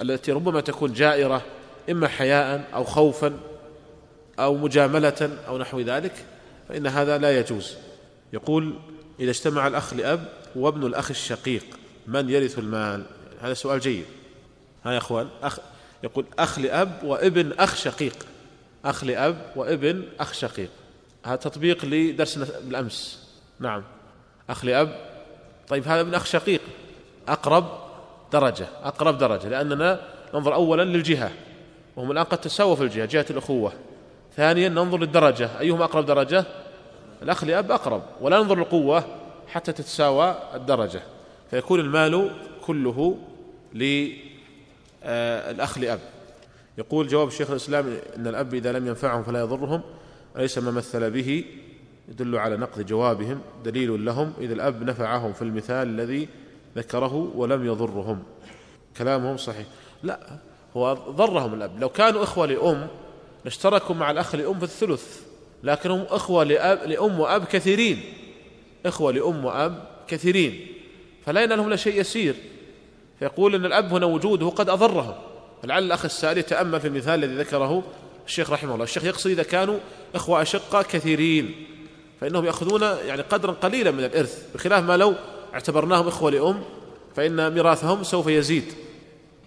[0.00, 1.42] التي ربما تكون جائرة
[1.90, 3.32] إما حياء أو خوفا
[4.38, 6.12] أو مجاملة أو نحو ذلك
[6.68, 7.74] فإن هذا لا يجوز.
[8.32, 8.74] يقول
[9.20, 11.64] إذا اجتمع الأخ لأب وابن الأخ الشقيق
[12.06, 13.04] من يرث المال؟
[13.40, 14.04] هذا سؤال جيد.
[14.84, 15.58] ها يا أخوان أخ
[16.04, 18.26] يقول أخ لأب وابن أخ شقيق.
[18.84, 20.70] أخ لأب وابن أخ شقيق.
[21.24, 23.28] هذا تطبيق لدرسنا بالأمس.
[23.60, 23.82] نعم.
[24.50, 25.10] أخ لأب
[25.68, 26.60] طيب هذا ابن أخ شقيق.
[27.28, 27.64] أقرب
[28.32, 30.00] درجة أقرب درجة لأننا
[30.34, 31.32] ننظر أولا للجهة
[31.96, 33.72] وهم الآن قد تساووا في الجهة جهة الأخوة.
[34.36, 36.44] ثانيا ننظر للدرجة أيهم أقرب درجة؟
[37.22, 39.04] الأخ لأب أقرب ولا ننظر للقوة.
[39.54, 41.02] حتى تتساوى الدرجة.
[41.50, 42.30] فيكون المال
[42.66, 43.18] كله
[43.74, 46.00] للأخ لأب.
[46.78, 49.80] يقول جواب الشيخ الإسلام إن الأب إذا لم ينفعهم فلا يضرهم
[50.36, 51.44] أليس ما مثل به؟
[52.08, 56.28] يدل على نقض جوابهم دليل لهم إذا الأب نفعهم في المثال الذي
[56.76, 58.22] ذكره ولم يضرهم.
[58.96, 59.66] كلامهم صحيح.
[60.02, 60.20] لا
[60.76, 61.80] هو ضرهم الأب.
[61.80, 62.86] لو كانوا إخوة لأم
[63.46, 65.20] اشتركوا مع الأخ لأم في الثلث
[65.62, 68.02] لكنهم إخوة لأب لأم وأب كثيرين.
[68.86, 70.66] إخوة لأم وأب كثيرين
[71.26, 72.34] فلا ينالهم إلا شيء يسير.
[73.18, 75.14] فيقول أن الأب هنا وجوده قد أضرهم.
[75.64, 77.82] لعل الأخ السائل يتأمل في المثال الذي ذكره
[78.26, 78.84] الشيخ رحمه الله.
[78.84, 79.78] الشيخ يقصد إذا كانوا
[80.14, 81.66] إخوة أشقة كثيرين
[82.20, 85.14] فإنهم يأخذون يعني قدرا قليلا من الإرث بخلاف ما لو
[85.54, 86.62] اعتبرناهم إخوة لأم
[87.16, 88.64] فإن ميراثهم سوف يزيد.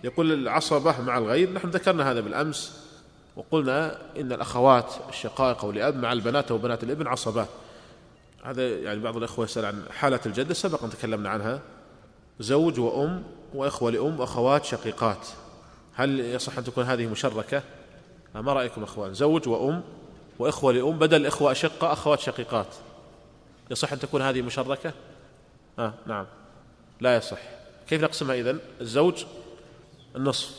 [0.03, 2.87] يقول العصبة مع الغير نحن ذكرنا هذا بالأمس
[3.35, 7.47] وقلنا إن الأخوات الشقائق أو لأب مع البنات أو بنات الابن عصبات
[8.43, 11.61] هذا يعني بعض الأخوة يسأل عن حالة الجدة سبق أن تكلمنا عنها.
[12.39, 13.23] زوج وأم
[13.53, 15.27] وإخوة لأم وأخوات شقيقات.
[15.93, 17.63] هل يصح أن تكون هذه مشركة؟
[18.35, 19.83] ما رأيكم أخوان؟ زوج وأم
[20.39, 22.75] وإخوة لأم بدل إخوة أشقة أخوات شقيقات.
[23.71, 24.93] يصح أن تكون هذه مشركة؟
[25.79, 26.25] آه نعم.
[27.01, 27.39] لا يصح.
[27.87, 29.25] كيف نقسمها إذن؟ الزوج
[30.15, 30.51] النصف.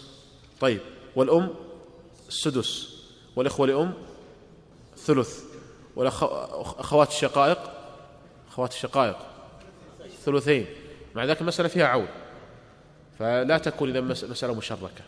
[0.61, 0.81] طيب.
[1.16, 1.51] والأم
[2.29, 2.99] السدس.
[3.37, 3.93] والإخوة لأم
[4.97, 5.47] ثلث
[5.99, 7.59] والأخوات الشقائق
[8.49, 9.16] أخوات الشقائق
[10.24, 10.66] ثلثين.
[11.14, 12.09] مع ذلك المسألة فيها عون.
[13.18, 15.05] فلا تكون إذا مسألة مشركة.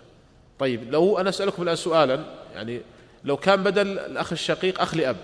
[0.59, 2.25] طيب لو أنا أسألكم الآن سؤالا
[2.55, 2.83] يعني
[3.25, 5.17] لو كان بدل الأخ الشقيق أخ لأب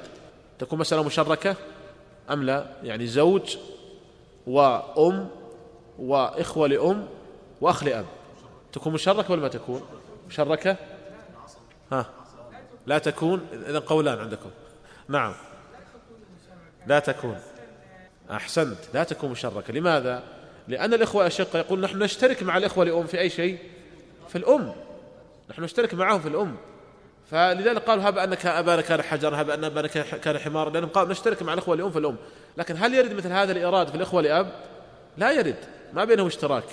[0.59, 1.57] تكون مسألة مشركة
[2.31, 3.57] أم لا؟ يعني زوج
[4.47, 5.29] وأم
[5.99, 7.09] وإخوة لأم
[7.61, 8.07] وأخ لأب.
[8.73, 9.83] تكون مشركة ولا ما تكون؟
[10.29, 10.77] مشركة؟
[11.93, 12.07] ها
[12.87, 13.47] لا تكون.
[13.53, 14.51] إذا قولان عندكم.
[15.09, 15.35] نعم.
[16.87, 17.39] لا تكون.
[18.31, 18.79] أحسنت.
[18.95, 19.73] لا تكون مشركة.
[19.73, 20.23] لماذا؟
[20.69, 23.59] لأن الإخوة الأشقة يقول نحن نشترك مع الإخوة لأم في أي شيء؟
[24.29, 24.73] في الأم.
[25.51, 26.57] نحن نشترك معهم في الأم.
[27.31, 31.43] فلذلك قالوا هب أنك أبانا كان حجر هب أن أبانا كان حمار لأنهم قالوا نشترك
[31.43, 32.17] مع الإخوة لأم في الأم.
[32.57, 34.53] لكن هل يرد مثل هذا الإيراد في الإخوة لأب؟
[35.17, 35.57] لا يرد.
[35.93, 36.65] ما بينهم اشتراك.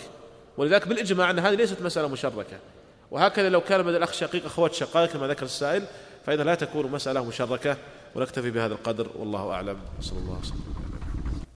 [0.58, 2.58] ولذلك بالإجماع أن هذه ليست مسألة مشركة.
[3.12, 5.84] وهكذا لو كان بدل الأخ شقيق أخوات شقائق كما ذكر السائل
[6.26, 7.78] فإذا لا تكون مسألة مشركة.
[8.16, 9.78] ونكتفي بهذا القدر والله أعلم.
[10.02, 10.83] صلى الله عليه وسلم.